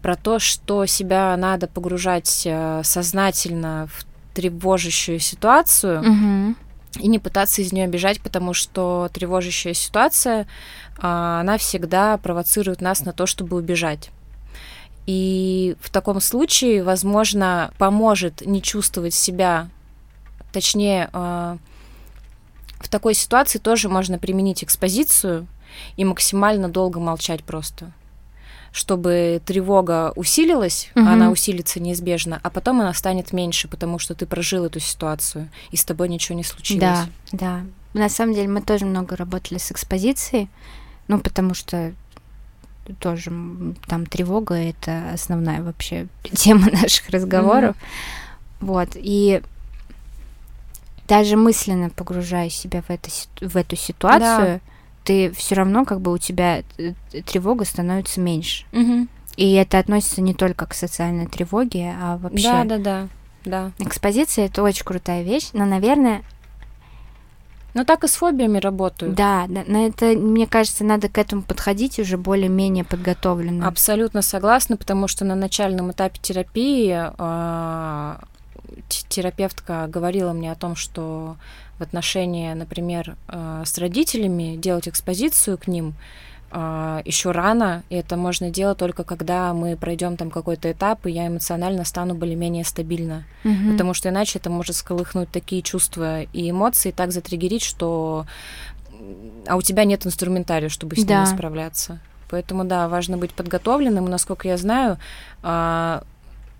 про 0.00 0.16
то, 0.16 0.38
что 0.38 0.86
себя 0.86 1.36
надо 1.36 1.66
погружать 1.66 2.42
э, 2.44 2.82
сознательно 2.84 3.88
в 3.92 4.04
тревожащую 4.34 5.18
ситуацию 5.18 6.00
угу. 6.00 6.54
и 6.98 7.08
не 7.08 7.18
пытаться 7.18 7.62
из 7.62 7.72
нее 7.72 7.86
бежать, 7.86 8.20
потому 8.20 8.54
что 8.54 9.10
тревожащая 9.12 9.74
ситуация, 9.74 10.46
а, 10.98 11.40
она 11.40 11.58
всегда 11.58 12.16
провоцирует 12.18 12.80
нас 12.80 13.04
на 13.04 13.12
то, 13.12 13.26
чтобы 13.26 13.56
убежать. 13.56 14.10
И 15.06 15.76
в 15.80 15.90
таком 15.90 16.20
случае, 16.20 16.82
возможно, 16.82 17.72
поможет 17.76 18.46
не 18.46 18.62
чувствовать 18.62 19.14
себя, 19.14 19.68
точнее, 20.52 21.10
а, 21.12 21.58
в 22.82 22.88
такой 22.88 23.14
ситуации 23.14 23.58
тоже 23.58 23.88
можно 23.88 24.18
применить 24.18 24.62
экспозицию 24.62 25.46
и 25.96 26.04
максимально 26.04 26.68
долго 26.68 27.00
молчать 27.00 27.42
просто 27.44 27.92
чтобы 28.72 29.42
тревога 29.44 30.12
усилилась, 30.16 30.90
угу. 30.94 31.06
она 31.06 31.30
усилится 31.30 31.78
неизбежно, 31.78 32.40
а 32.42 32.48
потом 32.48 32.80
она 32.80 32.94
станет 32.94 33.32
меньше, 33.32 33.68
потому 33.68 33.98
что 33.98 34.14
ты 34.14 34.24
прожил 34.24 34.64
эту 34.64 34.80
ситуацию, 34.80 35.50
и 35.70 35.76
с 35.76 35.84
тобой 35.84 36.08
ничего 36.08 36.36
не 36.36 36.42
случилось. 36.42 36.80
Да, 36.80 37.06
да. 37.32 37.60
На 37.92 38.08
самом 38.08 38.34
деле 38.34 38.48
мы 38.48 38.62
тоже 38.62 38.86
много 38.86 39.14
работали 39.14 39.58
с 39.58 39.70
экспозицией, 39.70 40.48
ну, 41.06 41.20
потому 41.20 41.52
что 41.52 41.92
тоже 42.98 43.30
там 43.86 44.06
тревога— 44.06 44.54
это 44.56 45.10
основная 45.12 45.62
вообще 45.62 46.06
тема 46.32 46.70
наших 46.70 47.10
разговоров. 47.10 47.76
Угу. 47.76 48.72
Вот, 48.72 48.90
и 48.94 49.42
даже 51.08 51.36
мысленно 51.36 51.90
погружая 51.90 52.48
себя 52.48 52.82
в, 52.82 52.90
это, 52.90 53.10
в 53.40 53.56
эту 53.56 53.76
ситуацию, 53.76 54.60
да. 54.64 54.72
ты 55.04 55.30
все 55.32 55.54
равно 55.54 55.84
как 55.84 56.00
бы 56.00 56.12
у 56.12 56.18
тебя 56.18 56.62
э, 56.78 56.92
тревога 57.26 57.64
становится 57.64 58.20
меньше. 58.20 58.64
Угу. 58.72 59.08
И 59.36 59.52
это 59.54 59.78
относится 59.78 60.20
не 60.20 60.34
только 60.34 60.66
к 60.66 60.74
социальной 60.74 61.26
тревоге, 61.26 61.94
а 62.00 62.18
вообще. 62.18 62.42
Да, 62.42 62.64
да, 62.64 62.78
да. 62.78 63.08
Да. 63.44 63.72
Экспозиция 63.78 64.46
это 64.46 64.62
очень 64.62 64.84
крутая 64.84 65.22
вещь, 65.22 65.50
но, 65.52 65.64
наверное. 65.64 66.22
Но 67.74 67.84
так 67.84 68.04
и 68.04 68.08
с 68.08 68.16
фобиями 68.16 68.58
работают. 68.58 69.14
Да, 69.14 69.46
да, 69.48 69.64
на 69.66 69.86
это, 69.86 70.06
мне 70.16 70.46
кажется, 70.46 70.84
надо 70.84 71.08
к 71.08 71.16
этому 71.16 71.42
подходить 71.42 71.98
уже 71.98 72.18
более-менее 72.18 72.84
подготовленно. 72.84 73.66
Абсолютно 73.66 74.20
согласна, 74.20 74.76
потому 74.76 75.08
что 75.08 75.24
на 75.24 75.34
начальном 75.34 75.90
этапе 75.90 76.18
терапии 76.20 76.94
э, 76.94 78.16
терапевтка 78.88 79.86
говорила 79.88 80.32
мне 80.32 80.52
о 80.52 80.56
том, 80.56 80.76
что 80.76 81.36
в 81.78 81.82
отношении, 81.82 82.52
например, 82.52 83.16
э, 83.28 83.62
с 83.64 83.78
родителями 83.78 84.56
делать 84.56 84.88
экспозицию 84.88 85.58
к 85.58 85.66
ним 85.66 85.94
э, 86.50 87.02
еще 87.04 87.30
рано, 87.30 87.82
и 87.90 87.96
это 87.96 88.16
можно 88.16 88.50
делать 88.50 88.78
только 88.78 89.04
когда 89.04 89.52
мы 89.54 89.76
пройдем 89.76 90.16
там 90.16 90.30
какой-то 90.30 90.70
этап, 90.70 91.06
и 91.06 91.10
я 91.10 91.26
эмоционально 91.26 91.84
стану 91.84 92.14
более-менее 92.14 92.64
стабильно. 92.64 93.24
Mm-hmm. 93.44 93.72
Потому 93.72 93.94
что 93.94 94.10
иначе 94.10 94.38
это 94.38 94.50
может 94.50 94.76
сколыхнуть 94.76 95.30
такие 95.30 95.62
чувства 95.62 96.22
и 96.22 96.50
эмоции, 96.50 96.90
так 96.90 97.12
затриггерить, 97.12 97.62
что 97.62 98.26
а 99.46 99.56
у 99.56 99.62
тебя 99.62 99.84
нет 99.84 100.06
инструментария, 100.06 100.68
чтобы 100.68 100.96
с 100.96 101.04
да. 101.04 101.24
ними 101.24 101.34
справляться. 101.34 101.98
Поэтому, 102.30 102.64
да, 102.64 102.88
важно 102.88 103.18
быть 103.18 103.32
подготовленным. 103.32 104.06
Насколько 104.06 104.48
я 104.48 104.56
знаю, 104.56 104.96
а, 105.42 106.02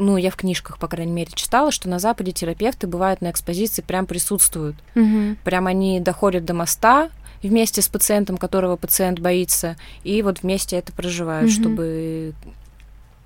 ну, 0.02 0.16
я 0.16 0.30
в 0.30 0.36
книжках, 0.36 0.78
по 0.78 0.88
крайней 0.88 1.12
мере, 1.12 1.30
читала, 1.32 1.70
что 1.70 1.88
на 1.88 1.98
Западе 1.98 2.32
терапевты 2.32 2.86
бывают 2.86 3.20
на 3.20 3.30
экспозиции, 3.30 3.82
прям 3.82 4.06
присутствуют. 4.06 4.76
Угу. 4.94 5.36
Прям 5.44 5.66
они 5.66 6.00
доходят 6.00 6.44
до 6.44 6.54
моста 6.54 7.10
вместе 7.42 7.82
с 7.82 7.88
пациентом, 7.88 8.36
которого 8.36 8.76
пациент 8.76 9.20
боится, 9.20 9.76
и 10.04 10.22
вот 10.22 10.42
вместе 10.42 10.76
это 10.76 10.92
проживают, 10.92 11.50
угу. 11.50 11.60
чтобы 11.60 12.34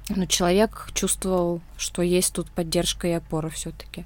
ну, 0.09 0.27
человек 0.27 0.89
чувствовал, 0.95 1.61
что 1.77 2.03
есть 2.03 2.35
тут 2.35 2.51
поддержка 2.51 3.09
и 3.09 3.13
опора 3.13 3.49
все-таки. 3.49 4.05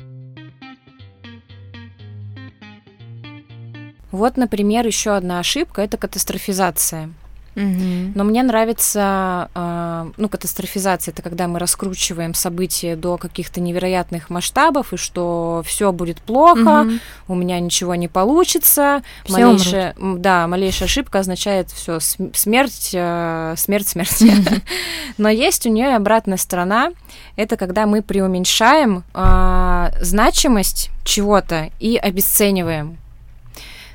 Вот, 4.11 4.37
например, 4.37 4.87
еще 4.87 5.13
одна 5.13 5.39
ошибка 5.39 5.83
это 5.83 5.97
катастрофизация. 5.97 7.11
Угу. 7.57 8.13
Но 8.15 8.25
мне 8.25 8.43
нравится, 8.43 9.51
э, 9.55 10.11
ну, 10.17 10.29
катастрофизация 10.29 11.13
это 11.13 11.23
когда 11.23 11.49
мы 11.49 11.59
раскручиваем 11.59 12.33
события 12.33 12.95
до 12.95 13.19
каких-то 13.19 13.61
невероятных 13.61 14.31
масштабов, 14.31 14.93
и 14.93 14.97
что 14.97 15.63
все 15.67 15.93
будет 15.93 16.19
плохо, 16.21 16.83
угу. 16.83 16.93
у 17.29 17.35
меня 17.35 17.59
ничего 17.59 17.97
не 17.97 18.07
получится. 18.07 19.03
Все 19.25 19.33
малейшая, 19.33 19.95
умрут. 19.99 20.21
да, 20.21 20.47
малейшая 20.47 20.87
ошибка 20.87 21.19
означает 21.19 21.71
все 21.71 21.99
смерть, 22.01 22.91
э, 22.93 23.55
смерть, 23.57 23.89
смерть. 23.89 24.23
Но 25.19 25.29
есть 25.29 25.67
у 25.67 25.71
нее 25.71 25.97
обратная 25.97 26.39
сторона. 26.39 26.93
Это 27.37 27.57
когда 27.57 27.87
мы 27.87 28.03
преуменьшаем 28.03 29.03
э, 29.13 29.91
значимость 30.01 30.91
чего-то 31.05 31.71
и 31.81 31.97
обесцениваем. 31.97 32.99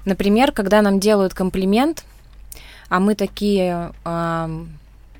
Например, 0.03 0.51
когда 0.51 0.81
нам 0.81 0.99
делают 0.99 1.33
комплимент, 1.33 2.03
а 2.89 2.99
мы 2.99 3.15
такие 3.15 3.91
э, 4.03 4.65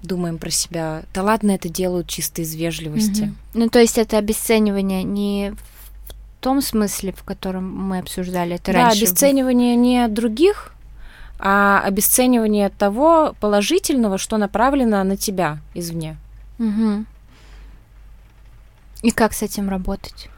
думаем 0.03 0.37
про 0.37 0.49
себя, 0.49 1.03
да 1.13 1.23
ладно, 1.23 1.51
это 1.51 1.69
делают 1.69 2.07
чисто 2.07 2.41
из 2.41 2.53
вежливости. 2.55 3.23
Mm-hmm. 3.23 3.33
Ну, 3.53 3.69
то 3.69 3.79
есть 3.79 3.97
это 3.97 4.17
обесценивание 4.17 5.03
не 5.03 5.53
в 5.53 6.41
том 6.41 6.61
смысле, 6.61 7.11
в 7.11 7.23
котором 7.23 7.75
мы 7.75 7.99
обсуждали 7.99 8.55
это 8.55 8.71
да, 8.71 8.83
раньше. 8.83 8.99
Да, 8.99 9.05
обесценивание 9.07 9.75
не 9.75 10.07
других, 10.07 10.73
а 11.39 11.81
обесценивание 11.83 12.69
того 12.69 13.35
положительного, 13.39 14.17
что 14.17 14.37
направлено 14.37 15.03
на 15.03 15.17
тебя 15.17 15.59
извне. 15.73 16.17
Угу. 16.59 17.05
И 19.01 19.11
как 19.11 19.33
с 19.33 19.41
этим 19.41 19.69
работать? 19.69 20.29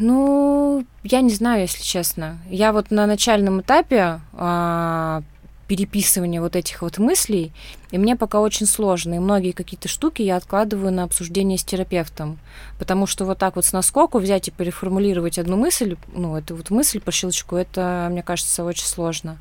Ну, 0.00 0.86
я 1.02 1.20
не 1.20 1.30
знаю, 1.30 1.60
если 1.60 1.82
честно. 1.82 2.38
Я 2.48 2.72
вот 2.72 2.90
на 2.90 3.06
начальном 3.06 3.60
этапе 3.60 4.20
а, 4.32 5.22
переписывания 5.68 6.40
вот 6.40 6.56
этих 6.56 6.80
вот 6.80 6.96
мыслей, 6.96 7.52
и 7.90 7.98
мне 7.98 8.16
пока 8.16 8.40
очень 8.40 8.64
сложно. 8.64 9.14
И 9.14 9.18
многие 9.18 9.52
какие-то 9.52 9.88
штуки 9.88 10.22
я 10.22 10.36
откладываю 10.36 10.90
на 10.90 11.02
обсуждение 11.02 11.58
с 11.58 11.64
терапевтом. 11.64 12.38
Потому 12.78 13.06
что 13.06 13.26
вот 13.26 13.36
так 13.36 13.56
вот 13.56 13.66
с 13.66 13.74
наскоку 13.74 14.18
взять 14.18 14.48
и 14.48 14.50
переформулировать 14.50 15.38
одну 15.38 15.58
мысль, 15.58 15.96
ну, 16.14 16.34
эту 16.34 16.56
вот 16.56 16.70
мысль 16.70 16.98
по 16.98 17.12
щелчку, 17.12 17.56
это, 17.56 18.08
мне 18.10 18.22
кажется, 18.22 18.64
очень 18.64 18.86
сложно. 18.86 19.36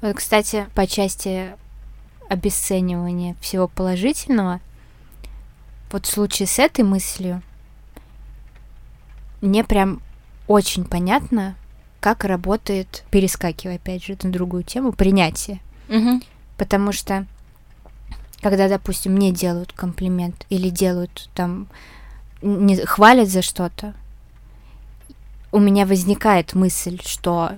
Вот, 0.00 0.14
кстати, 0.14 0.66
по 0.76 0.86
части 0.86 1.56
обесценивания 2.28 3.34
всего 3.40 3.66
положительного, 3.66 4.60
вот 5.90 6.06
в 6.06 6.10
случае 6.10 6.46
с 6.46 6.60
этой 6.60 6.84
мыслью, 6.84 7.42
мне 9.44 9.62
прям 9.62 10.00
очень 10.46 10.84
понятно, 10.84 11.56
как 12.00 12.24
работает, 12.24 13.04
перескакивая 13.10 13.76
опять 13.76 14.04
же 14.04 14.16
на 14.22 14.30
другую 14.30 14.62
тему, 14.62 14.92
принятие. 14.92 15.60
Угу. 15.88 16.20
Потому 16.56 16.92
что, 16.92 17.26
когда, 18.40 18.68
допустим, 18.68 19.12
мне 19.12 19.32
делают 19.32 19.72
комплимент 19.72 20.46
или 20.48 20.68
делают 20.68 21.28
там, 21.34 21.68
не, 22.42 22.76
хвалят 22.84 23.28
за 23.28 23.42
что-то, 23.42 23.94
у 25.52 25.60
меня 25.60 25.86
возникает 25.86 26.54
мысль, 26.54 26.98
что 27.04 27.52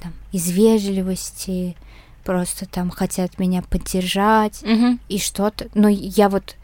там, 0.00 0.12
из 0.32 0.50
вежливости 0.50 1.76
просто 2.24 2.66
там 2.66 2.90
хотят 2.90 3.38
меня 3.38 3.62
поддержать 3.62 4.62
угу. 4.62 4.98
и 5.08 5.18
что-то. 5.18 5.68
Но 5.74 5.88
я 5.88 6.28
вот, 6.28 6.56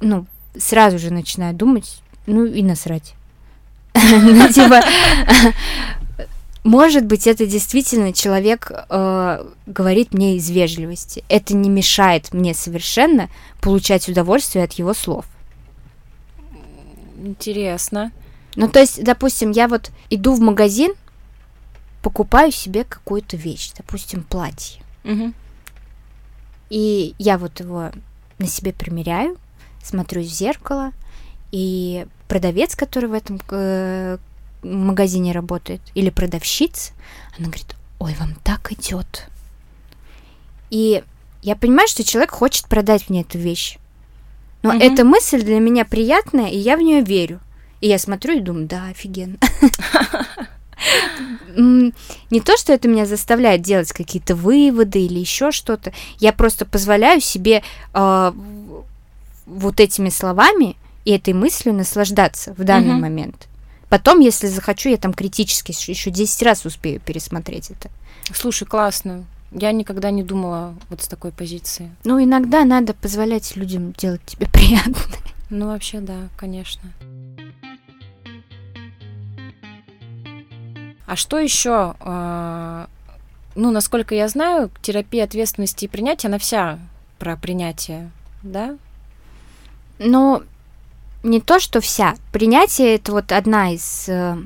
ну, 0.00 0.26
сразу 0.58 0.98
же 0.98 1.12
начинаю 1.12 1.54
думать, 1.54 2.00
ну 2.26 2.44
и 2.44 2.62
насрать. 2.62 3.15
Ну, 4.22 4.52
типа, 4.52 4.82
может 6.64 7.06
быть, 7.06 7.26
это 7.26 7.46
действительно 7.46 8.12
человек 8.12 8.70
э, 8.70 9.46
говорит 9.66 10.12
мне 10.12 10.36
из 10.36 10.50
вежливости. 10.50 11.24
Это 11.28 11.54
не 11.54 11.68
мешает 11.68 12.32
мне 12.32 12.54
совершенно 12.54 13.28
получать 13.60 14.08
удовольствие 14.08 14.64
от 14.64 14.72
его 14.74 14.94
слов. 14.94 15.24
Интересно. 17.18 18.12
Ну, 18.54 18.68
то 18.68 18.80
есть, 18.80 19.02
допустим, 19.02 19.50
я 19.50 19.68
вот 19.68 19.90
иду 20.10 20.34
в 20.34 20.40
магазин, 20.40 20.94
покупаю 22.02 22.52
себе 22.52 22.84
какую-то 22.84 23.36
вещь, 23.36 23.72
допустим, 23.76 24.22
платье. 24.22 24.82
Угу. 25.04 25.32
И 26.70 27.14
я 27.18 27.38
вот 27.38 27.60
его 27.60 27.90
на 28.38 28.46
себе 28.46 28.72
примеряю, 28.72 29.36
смотрю 29.82 30.22
в 30.22 30.26
зеркало, 30.26 30.92
и 31.52 32.06
продавец, 32.28 32.74
который 32.74 33.08
в 33.08 33.12
этом 33.12 33.40
э, 33.50 34.18
магазине 34.62 35.32
работает, 35.32 35.80
или 35.94 36.10
продавщица, 36.10 36.92
она 37.38 37.48
говорит, 37.48 37.74
ой, 37.98 38.14
вам 38.18 38.34
так 38.42 38.72
идет. 38.72 39.28
И 40.70 41.02
я 41.42 41.56
понимаю, 41.56 41.88
что 41.88 42.04
человек 42.04 42.30
хочет 42.32 42.66
продать 42.66 43.08
мне 43.08 43.20
эту 43.22 43.38
вещь. 43.38 43.78
Но 44.62 44.70
угу. 44.70 44.78
эта 44.80 45.04
мысль 45.04 45.42
для 45.42 45.60
меня 45.60 45.84
приятная, 45.84 46.48
и 46.48 46.58
я 46.58 46.76
в 46.76 46.82
нее 46.82 47.02
верю. 47.02 47.40
И 47.80 47.88
я 47.88 47.98
смотрю 47.98 48.36
и 48.36 48.40
думаю, 48.40 48.66
да, 48.66 48.86
офигенно. 48.86 49.36
Не 52.30 52.40
то, 52.40 52.56
что 52.56 52.72
это 52.72 52.88
меня 52.88 53.06
заставляет 53.06 53.62
делать 53.62 53.92
какие-то 53.92 54.34
выводы 54.34 55.04
или 55.04 55.18
еще 55.18 55.50
что-то. 55.52 55.92
Я 56.18 56.32
просто 56.32 56.66
позволяю 56.66 57.20
себе 57.20 57.62
э, 57.94 58.32
вот 59.46 59.80
этими 59.80 60.08
словами 60.10 60.76
и 61.06 61.12
этой 61.12 61.34
мыслью 61.34 61.72
наслаждаться 61.72 62.52
в 62.54 62.64
данный 62.64 62.94
угу. 62.94 63.02
момент. 63.02 63.46
Потом, 63.88 64.18
если 64.18 64.48
захочу, 64.48 64.88
я 64.88 64.96
там 64.96 65.14
критически 65.14 65.70
еще 65.70 66.10
10 66.10 66.42
раз 66.42 66.66
успею 66.66 67.00
пересмотреть 67.00 67.70
это. 67.70 67.88
Слушай, 68.34 68.66
классно. 68.66 69.24
Я 69.52 69.70
никогда 69.70 70.10
не 70.10 70.24
думала 70.24 70.74
вот 70.90 71.02
с 71.02 71.06
такой 71.06 71.30
позиции. 71.30 71.94
Ну, 72.02 72.22
иногда 72.22 72.64
надо 72.64 72.92
позволять 72.92 73.54
людям 73.54 73.92
делать 73.92 74.20
тебе 74.26 74.48
приятно. 74.52 74.96
Ну, 75.48 75.68
вообще, 75.68 76.00
да, 76.00 76.28
конечно. 76.36 76.90
А 81.06 81.14
что 81.14 81.38
еще? 81.38 81.94
А, 82.00 82.88
ну, 83.54 83.70
насколько 83.70 84.16
я 84.16 84.26
знаю, 84.26 84.72
терапия 84.82 85.22
ответственности 85.22 85.84
и 85.84 85.88
принятия, 85.88 86.26
она 86.26 86.38
вся 86.38 86.80
про 87.20 87.36
принятие, 87.36 88.10
да? 88.42 88.76
Ну, 90.00 90.42
не 91.26 91.40
то, 91.40 91.58
что 91.60 91.80
вся. 91.80 92.16
Принятие 92.32 92.94
это 92.94 93.12
вот 93.12 93.32
одна 93.32 93.74
из 93.74 94.08
э, 94.08 94.36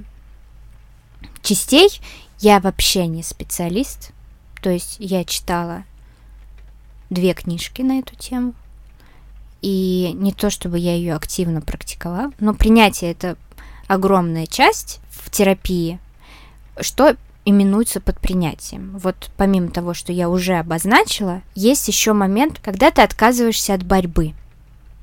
частей. 1.42 2.00
Я 2.38 2.60
вообще 2.60 3.06
не 3.06 3.22
специалист. 3.22 4.12
То 4.62 4.70
есть 4.70 4.96
я 4.98 5.24
читала 5.24 5.84
две 7.10 7.34
книжки 7.34 7.82
на 7.82 7.98
эту 7.98 8.16
тему. 8.16 8.54
И 9.62 10.12
не 10.14 10.32
то, 10.32 10.48
чтобы 10.48 10.78
я 10.78 10.94
ее 10.94 11.14
активно 11.14 11.60
практиковала, 11.60 12.32
но 12.40 12.54
принятие 12.54 13.12
это 13.12 13.36
огромная 13.88 14.46
часть 14.46 15.00
в 15.10 15.30
терапии, 15.30 15.98
что 16.80 17.14
именуется 17.44 18.00
под 18.00 18.18
принятием. 18.18 18.96
Вот 18.96 19.30
помимо 19.36 19.68
того, 19.68 19.92
что 19.92 20.12
я 20.12 20.30
уже 20.30 20.54
обозначила, 20.54 21.42
есть 21.54 21.88
еще 21.88 22.14
момент, 22.14 22.58
когда 22.62 22.90
ты 22.90 23.02
отказываешься 23.02 23.74
от 23.74 23.82
борьбы. 23.82 24.32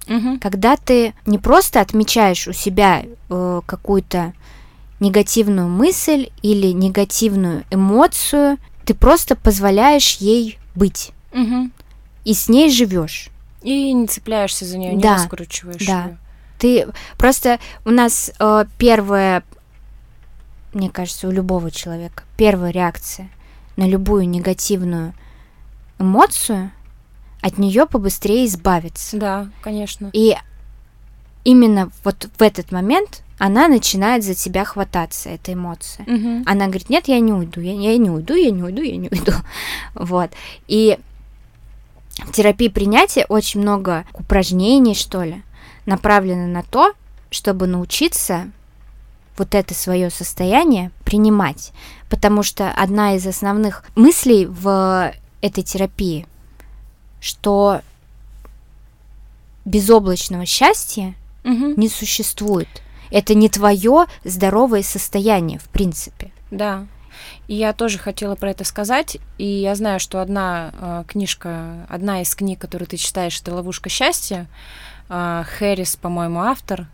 Угу. 0.07 0.39
Когда 0.39 0.77
ты 0.77 1.13
не 1.25 1.37
просто 1.37 1.81
отмечаешь 1.81 2.47
у 2.47 2.53
себя 2.53 3.03
э, 3.29 3.61
какую-то 3.65 4.33
негативную 4.99 5.67
мысль 5.67 6.29
или 6.41 6.67
негативную 6.67 7.65
эмоцию, 7.69 8.57
ты 8.85 8.93
просто 8.93 9.35
позволяешь 9.35 10.15
ей 10.17 10.59
быть. 10.75 11.11
Угу. 11.33 11.69
И 12.25 12.33
с 12.33 12.49
ней 12.49 12.71
живешь. 12.71 13.29
И 13.61 13.91
не 13.93 14.07
цепляешься 14.07 14.65
за 14.65 14.77
нее, 14.77 14.93
не 14.93 15.01
да, 15.01 15.15
раскручиваешь 15.15 15.85
да. 15.85 16.05
ее. 16.05 16.17
Ты 16.57 16.87
просто 17.17 17.59
у 17.85 17.91
нас 17.91 18.31
э, 18.39 18.65
первая, 18.77 19.43
мне 20.73 20.89
кажется, 20.89 21.27
у 21.27 21.31
любого 21.31 21.69
человека 21.69 22.23
первая 22.35 22.71
реакция 22.71 23.29
на 23.75 23.87
любую 23.87 24.27
негативную 24.27 25.13
эмоцию 25.99 26.71
от 27.47 27.57
нее 27.57 27.85
побыстрее 27.85 28.45
избавиться. 28.45 29.17
Да, 29.17 29.47
конечно. 29.61 30.09
И 30.13 30.35
именно 31.45 31.89
вот 32.03 32.29
в 32.37 32.41
этот 32.41 32.71
момент 32.73 33.23
она 33.39 33.69
начинает 33.69 34.23
за 34.23 34.33
тебя 34.33 34.65
хвататься, 34.65 35.29
эта 35.29 35.53
эмоция. 35.53 36.03
Угу. 36.05 36.43
Она 36.45 36.65
говорит, 36.65 36.89
нет, 36.89 37.07
я 37.07 37.19
не 37.19 37.31
уйду, 37.31 37.61
я, 37.61 37.73
я 37.73 37.97
не 37.97 38.09
уйду, 38.09 38.35
я 38.35 38.51
не 38.51 38.63
уйду, 38.63 38.81
я 38.81 38.97
не 38.97 39.09
уйду. 39.09 39.31
Вот. 39.93 40.31
И 40.67 40.99
в 42.17 42.31
терапии 42.33 42.67
принятия 42.67 43.25
очень 43.29 43.61
много 43.61 44.05
упражнений, 44.13 44.95
что 44.95 45.23
ли, 45.23 45.41
направлено 45.85 46.47
на 46.47 46.63
то, 46.63 46.93
чтобы 47.29 47.67
научиться 47.67 48.51
вот 49.37 49.55
это 49.55 49.73
свое 49.73 50.09
состояние 50.09 50.91
принимать. 51.05 51.71
Потому 52.09 52.43
что 52.43 52.71
одна 52.71 53.15
из 53.15 53.25
основных 53.25 53.85
мыслей 53.95 54.47
в 54.47 55.13
этой 55.41 55.63
терапии– 55.63 56.27
что 57.19 57.81
безоблачного 59.65 60.45
счастья 60.45 61.13
угу. 61.43 61.73
не 61.75 61.89
существует. 61.89 62.69
Это 63.11 63.33
не 63.33 63.49
твое 63.49 64.05
здоровое 64.23 64.83
состояние, 64.83 65.59
в 65.59 65.69
принципе. 65.69 66.31
Да. 66.51 66.87
И 67.47 67.55
я 67.55 67.73
тоже 67.73 67.97
хотела 67.97 68.35
про 68.35 68.51
это 68.51 68.63
сказать. 68.63 69.17
И 69.37 69.45
я 69.45 69.75
знаю, 69.75 69.99
что 69.99 70.21
одна 70.21 70.71
э, 70.73 71.03
книжка, 71.07 71.85
одна 71.89 72.21
из 72.21 72.33
книг, 72.35 72.59
которую 72.59 72.87
ты 72.87 72.97
читаешь, 72.97 73.39
это 73.39 73.53
«Ловушка 73.53 73.89
счастья». 73.89 74.47
Э, 75.09 75.43
Хэрис, 75.45 75.95
по-моему, 75.95 76.41
автор 76.41 76.87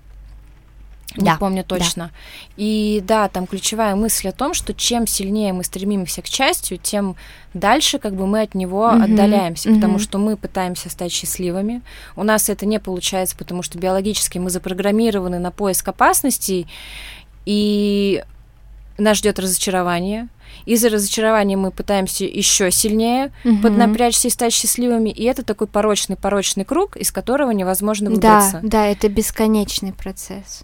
не 1.15 1.25
да, 1.25 1.37
помню 1.37 1.63
точно. 1.63 2.05
Да. 2.05 2.11
И 2.57 3.03
да, 3.05 3.29
там 3.29 3.47
ключевая 3.47 3.95
мысль 3.95 4.29
о 4.29 4.31
том, 4.31 4.53
что 4.53 4.73
чем 4.73 5.07
сильнее 5.07 5.53
мы 5.53 5.63
стремимся 5.63 6.21
к 6.21 6.27
счастью, 6.27 6.77
тем 6.77 7.15
дальше 7.53 7.99
как 7.99 8.15
бы 8.15 8.25
мы 8.25 8.41
от 8.41 8.55
него 8.55 8.87
mm-hmm. 8.87 9.03
отдаляемся, 9.03 9.69
mm-hmm. 9.69 9.75
потому 9.75 9.99
что 9.99 10.17
мы 10.17 10.37
пытаемся 10.37 10.89
стать 10.89 11.11
счастливыми. 11.11 11.81
У 12.15 12.23
нас 12.23 12.49
это 12.49 12.65
не 12.65 12.79
получается, 12.79 13.35
потому 13.37 13.61
что 13.61 13.77
биологически 13.77 14.37
мы 14.39 14.49
запрограммированы 14.49 15.39
на 15.39 15.51
поиск 15.51 15.87
опасностей, 15.87 16.67
и 17.45 18.23
нас 18.97 19.17
ждет 19.17 19.39
разочарование. 19.39 20.29
Из-за 20.65 20.89
разочарования 20.89 21.57
мы 21.57 21.71
пытаемся 21.71 22.25
еще 22.25 22.71
сильнее 22.71 23.31
угу. 23.43 23.57
поднапрячься 23.63 24.27
и 24.27 24.31
стать 24.31 24.53
счастливыми. 24.53 25.09
И 25.09 25.23
это 25.23 25.43
такой 25.43 25.67
порочный, 25.67 26.15
порочный 26.15 26.63
круг, 26.63 26.95
из 26.95 27.11
которого 27.11 27.51
невозможно 27.51 28.09
выбраться. 28.09 28.59
Да, 28.61 28.69
да, 28.69 28.87
это 28.87 29.09
бесконечный 29.09 29.93
процесс. 29.93 30.63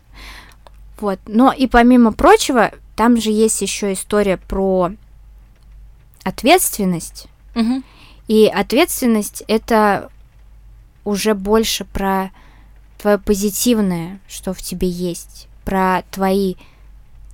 Вот. 0.99 1.19
Но 1.27 1.51
и 1.51 1.67
помимо 1.67 2.11
прочего, 2.11 2.71
там 2.95 3.19
же 3.19 3.31
есть 3.31 3.61
еще 3.61 3.93
история 3.93 4.37
про 4.37 4.91
ответственность. 6.23 7.27
Мгм. 7.55 7.83
И 8.27 8.45
ответственность 8.47 9.43
это 9.47 10.09
уже 11.05 11.33
больше 11.33 11.85
про 11.85 12.31
твое 12.97 13.17
позитивное, 13.17 14.19
что 14.27 14.53
в 14.53 14.61
тебе 14.61 14.89
есть, 14.89 15.47
про 15.65 16.03
твои 16.11 16.55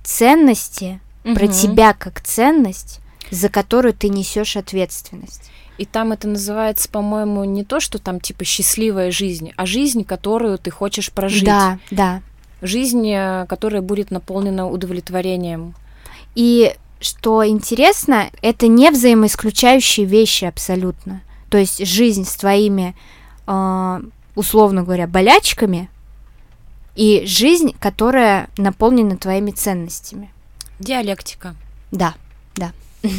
ценности, 0.04 1.00
про 1.22 1.46
Мгм. 1.46 1.52
тебя 1.52 1.92
как 1.92 2.20
ценность, 2.20 3.00
за 3.30 3.48
которую 3.48 3.92
ты 3.92 4.08
несешь 4.08 4.56
ответственность. 4.56 5.50
И 5.78 5.84
там 5.84 6.12
это 6.12 6.28
называется, 6.28 6.88
по-моему, 6.88 7.44
не 7.44 7.64
то, 7.64 7.80
что 7.80 7.98
там 7.98 8.20
типа 8.20 8.44
счастливая 8.44 9.10
жизнь, 9.10 9.52
а 9.56 9.66
жизнь, 9.66 10.04
которую 10.04 10.56
ты 10.58 10.70
хочешь 10.70 11.10
прожить. 11.12 11.44
Да, 11.44 11.78
да. 11.90 12.22
Жизнь, 12.62 13.12
которая 13.48 13.82
будет 13.82 14.10
наполнена 14.10 14.68
удовлетворением. 14.68 15.74
И 16.34 16.74
что 17.00 17.46
интересно, 17.46 18.30
это 18.42 18.66
не 18.66 18.90
взаимоисключающие 18.90 20.06
вещи 20.06 20.44
абсолютно. 20.44 21.22
То 21.50 21.58
есть 21.58 21.86
жизнь 21.86 22.24
с 22.24 22.34
твоими, 22.36 22.94
э, 23.46 24.00
условно 24.34 24.82
говоря, 24.82 25.06
болячками 25.06 25.88
и 26.94 27.24
жизнь, 27.26 27.74
которая 27.78 28.48
наполнена 28.56 29.16
твоими 29.16 29.50
ценностями. 29.50 30.30
Диалектика. 30.78 31.54
Да, 31.90 32.14
да. 32.54 32.72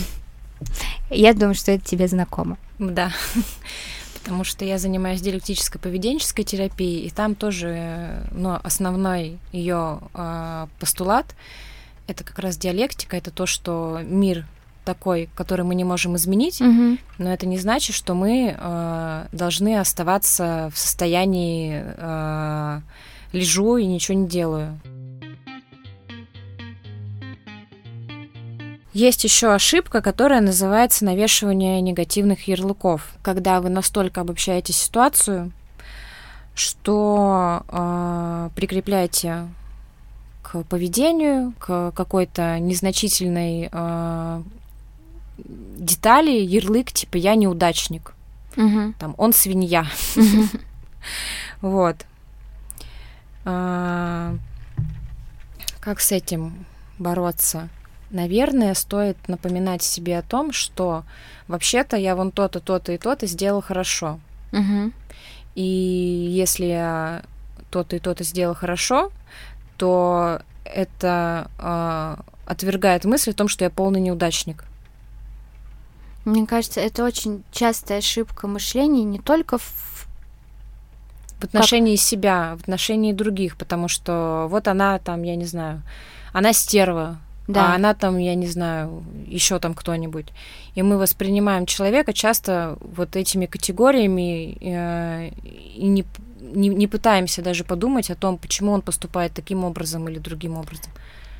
Я 1.09 1.33
думаю, 1.33 1.55
что 1.55 1.71
это 1.71 1.85
тебе 1.85 2.07
знакомо. 2.07 2.57
Да. 2.79 3.11
Потому 4.27 4.43
что 4.43 4.65
я 4.65 4.77
занимаюсь 4.77 5.21
диалектической 5.21 5.79
поведенческой 5.79 6.43
терапией, 6.43 7.07
и 7.07 7.09
там 7.09 7.33
тоже, 7.33 7.73
э, 7.77 8.23
ну, 8.31 8.59
основной 8.61 9.39
ее 9.53 9.99
постулат 10.79 11.33
это 12.07 12.23
как 12.23 12.39
раз 12.39 12.57
диалектика, 12.57 13.17
это 13.17 13.31
то, 13.31 13.45
что 13.45 13.99
мир 14.03 14.45
такой, 14.85 15.29
который 15.35 15.65
мы 15.65 15.75
не 15.75 15.83
можем 15.83 16.15
изменить, 16.15 16.61
Мгм. 16.61 16.97
но 17.17 17.33
это 17.33 17.45
не 17.45 17.57
значит, 17.57 17.93
что 17.93 18.13
мы 18.13 18.55
э, 18.57 19.25
должны 19.33 19.77
оставаться 19.77 20.71
в 20.73 20.79
состоянии 20.79 21.83
э, 21.85 22.81
лежу 23.33 23.75
и 23.75 23.85
ничего 23.85 24.17
не 24.17 24.27
делаю. 24.27 24.79
Есть 28.97 29.23
еще 29.23 29.53
ошибка, 29.53 30.01
которая 30.01 30.41
называется 30.41 31.05
навешивание 31.05 31.79
негативных 31.81 32.47
ярлыков. 32.47 33.11
Когда 33.21 33.61
вы 33.61 33.69
настолько 33.69 34.21
обобщаете 34.21 34.73
ситуацию, 34.73 35.51
что 36.55 37.61
э, 37.69 38.49
прикрепляете 38.55 39.49
к 40.41 40.63
поведению, 40.63 41.53
к 41.59 41.91
какой-то 41.91 42.57
незначительной 42.57 43.69
э, 43.71 44.41
детали 45.37 46.31
ярлык 46.31 46.91
типа 46.91 47.17
я 47.17 47.35
неудачник, 47.35 48.15
Мгм. 48.55 48.95
там 48.97 49.13
он 49.19 49.31
свинья, 49.31 49.85
вот. 51.61 51.97
А, 53.45 54.33
Как 55.81 55.99
с 55.99 56.11
этим 56.11 56.65
бороться? 56.97 57.69
Наверное, 58.09 58.73
стоит 58.73 59.17
напоминать 59.27 59.83
себе 59.83 60.17
о 60.17 60.21
том, 60.21 60.53
что 60.53 61.03
вообще-то 61.47 61.97
я 61.97 62.15
вон 62.15 62.31
то-то, 62.31 62.59
то-то 62.59 62.93
и 62.93 62.97
то-то 62.97 63.27
сделал 63.27 63.61
хорошо. 63.61 64.19
Мгм. 64.51 64.93
И 65.55 65.63
если 65.63 66.65
я 66.65 67.23
то-то 67.69 67.97
и 67.97 67.99
то-то 67.99 68.23
сделал 68.23 68.55
хорошо, 68.55 69.11
то 69.75 70.41
это 70.63 71.49
а, 71.57 72.19
отвергает 72.45 73.05
мысль 73.05 73.31
о 73.31 73.33
том, 73.33 73.47
что 73.47 73.65
я 73.65 73.69
полный 73.69 73.99
неудачник. 73.99 74.63
Мне 76.25 76.45
кажется, 76.45 76.79
это 76.79 77.03
очень 77.03 77.43
частая 77.51 77.99
ошибка 77.99 78.47
мышления 78.47 79.03
не 79.03 79.19
только 79.19 79.57
в... 79.57 80.07
В 81.39 81.43
отношении 81.43 81.95
себя, 81.97 82.55
в 82.57 82.61
отношении 82.61 83.13
других, 83.13 83.57
потому 83.57 83.87
что 83.87 84.47
вот 84.49 84.67
она 84.67 84.97
там, 84.97 85.21
я 85.21 85.35
не 85.35 85.45
знаю, 85.45 85.83
она 86.33 86.51
стерва, 86.51 87.19
Да. 87.47 87.71
а 87.71 87.75
она 87.75 87.93
там, 87.93 88.17
я 88.17 88.35
не 88.35 88.47
знаю, 88.47 89.03
еще 89.25 89.59
там 89.59 89.73
кто-нибудь. 89.73 90.27
И 90.75 90.81
мы 90.81 90.97
воспринимаем 90.97 91.65
человека 91.65 92.11
часто 92.13 92.77
вот 92.81 93.15
этими 93.15 93.45
категориями 93.45 94.57
э, 94.59 95.31
и 95.75 95.87
не, 95.87 96.05
не, 96.41 96.67
не 96.69 96.87
пытаемся 96.87 97.41
даже 97.41 97.63
подумать 97.63 98.11
о 98.11 98.15
том, 98.15 98.37
почему 98.37 98.73
он 98.73 98.81
поступает 98.81 99.33
таким 99.33 99.63
образом 99.63 100.09
или 100.09 100.19
другим 100.19 100.57
образом. 100.57 100.91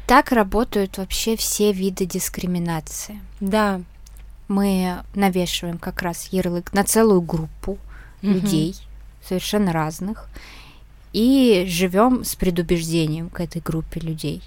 Так 0.08 0.32
работают 0.32 0.98
вообще 0.98 1.36
все 1.36 1.74
виды 1.74 2.06
дискриминации. 2.06 3.20
Да. 3.42 3.82
Мы 4.48 4.96
навешиваем 5.14 5.78
как 5.78 6.02
раз 6.02 6.30
ярлык 6.32 6.72
на 6.74 6.86
целую 6.86 7.22
группу 7.22 7.78
Мгм. 8.22 8.34
людей, 8.34 8.76
совершенно 9.22 9.74
разных, 9.74 10.30
и 11.14 11.66
живем 11.68 12.24
с 12.24 12.36
предубеждением 12.36 13.30
к 13.30 13.42
этой 13.42 13.62
группе 13.62 14.00
людей. 14.00 14.42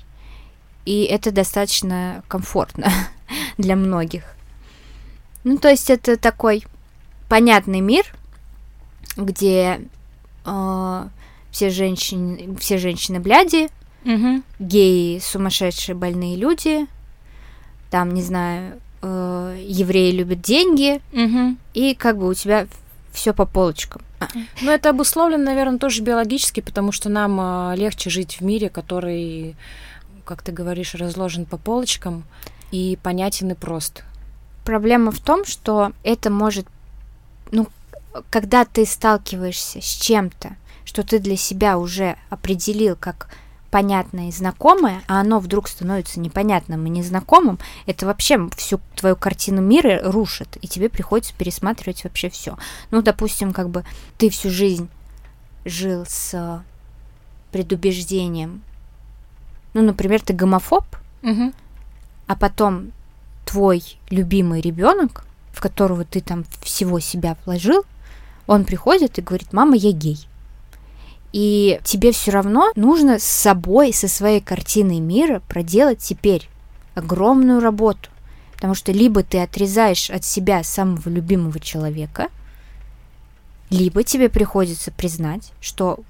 И 0.86 1.02
это 1.04 1.30
достаточно 1.30 2.22
комфортно 2.28 2.90
для 3.58 3.76
многих. 3.76 4.24
Ну, 5.44 5.58
то 5.58 5.68
есть 5.68 5.90
это 5.90 6.16
такой 6.16 6.64
понятный 7.28 7.80
мир, 7.80 8.04
где 9.16 9.80
э, 10.44 11.08
все 11.50 11.70
женщины, 11.70 12.56
все 12.58 12.78
женщины 12.78 13.20
бляди, 13.20 13.68
Мгм. 14.04 14.42
геи 14.58 15.18
сумасшедшие 15.18 15.94
больные 15.94 16.36
люди, 16.36 16.86
там, 17.90 18.14
не 18.14 18.22
знаю, 18.22 18.80
э, 19.02 19.62
евреи 19.66 20.10
любят 20.12 20.40
деньги, 20.40 21.00
Мгм. 21.12 21.58
и 21.74 21.94
как 21.94 22.16
бы 22.18 22.28
у 22.28 22.34
тебя 22.34 22.66
все 23.12 23.34
по 23.34 23.44
полочкам. 23.44 24.00
А, 24.20 24.28
Ну, 24.62 24.70
это 24.70 24.90
обусловлено, 24.90 25.44
наверное, 25.44 25.78
тоже 25.78 26.02
биологически, 26.02 26.60
потому 26.60 26.92
что 26.92 27.08
нам 27.08 27.38
а, 27.40 27.74
легче 27.76 28.08
жить 28.10 28.38
в 28.40 28.44
мире, 28.44 28.68
который, 28.70 29.54
как 30.30 30.42
ты 30.42 30.52
говоришь, 30.52 30.94
разложен 30.94 31.44
по 31.44 31.56
полочкам 31.56 32.22
и 32.70 32.96
понятен 33.02 33.50
и 33.50 33.54
прост. 33.54 34.04
Проблема 34.64 35.10
в 35.10 35.18
том, 35.18 35.44
что 35.44 35.92
это 36.04 36.30
может, 36.30 36.66
ну, 37.50 37.66
когда 38.30 38.64
ты 38.64 38.86
сталкиваешься 38.86 39.80
с 39.80 39.84
чем-то, 39.84 40.54
что 40.84 41.02
ты 41.02 41.18
для 41.18 41.36
себя 41.36 41.78
уже 41.78 42.16
определил 42.28 42.94
как 42.94 43.28
понятное 43.72 44.28
и 44.28 44.32
знакомое, 44.32 45.02
а 45.08 45.20
оно 45.20 45.40
вдруг 45.40 45.66
становится 45.66 46.20
непонятным 46.20 46.86
и 46.86 46.90
незнакомым, 46.90 47.58
это 47.86 48.06
вообще 48.06 48.48
всю 48.56 48.80
твою 48.94 49.16
картину 49.16 49.60
мира 49.60 50.00
рушит, 50.04 50.58
и 50.62 50.68
тебе 50.68 50.88
приходится 50.88 51.34
пересматривать 51.34 52.04
вообще 52.04 52.30
все. 52.30 52.56
Ну, 52.92 53.02
допустим, 53.02 53.52
как 53.52 53.68
бы 53.68 53.84
ты 54.16 54.30
всю 54.30 54.48
жизнь 54.48 54.88
жил 55.64 56.04
с 56.06 56.62
предубеждением. 57.50 58.62
Ну, 59.74 59.82
например, 59.82 60.20
ты 60.20 60.32
гомофоб, 60.32 60.84
Мгм. 61.22 61.52
а 62.26 62.36
потом 62.36 62.92
твой 63.44 63.82
любимый 64.10 64.60
ребенок, 64.60 65.24
в 65.52 65.60
которого 65.60 66.04
ты 66.04 66.20
там 66.20 66.44
всего 66.62 67.00
себя 67.00 67.36
вложил, 67.44 67.84
он 68.46 68.64
приходит 68.64 69.18
и 69.18 69.22
говорит, 69.22 69.52
мама, 69.52 69.76
я 69.76 69.92
гей. 69.92 70.26
И 71.32 71.80
тебе 71.84 72.10
все 72.10 72.32
равно 72.32 72.70
нужно 72.74 73.18
с 73.20 73.24
собой, 73.24 73.92
со 73.92 74.08
своей 74.08 74.40
картиной 74.40 74.98
мира 74.98 75.40
проделать 75.48 75.98
теперь 76.00 76.48
огромную 76.94 77.60
работу. 77.60 78.10
Потому 78.54 78.74
что 78.74 78.90
либо 78.92 79.22
ты 79.22 79.38
отрезаешь 79.40 80.10
от 80.10 80.24
себя 80.24 80.64
самого 80.64 81.08
любимого 81.08 81.60
человека, 81.60 82.28
либо 83.70 84.02
тебе 84.02 84.28
приходится 84.28 84.90
признать, 84.90 85.52
что 85.60 86.00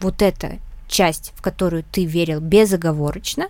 вот 0.00 0.20
эта 0.20 0.58
часть, 0.92 1.32
в 1.34 1.42
которую 1.42 1.82
ты 1.90 2.04
верил 2.04 2.40
безоговорочно, 2.40 3.48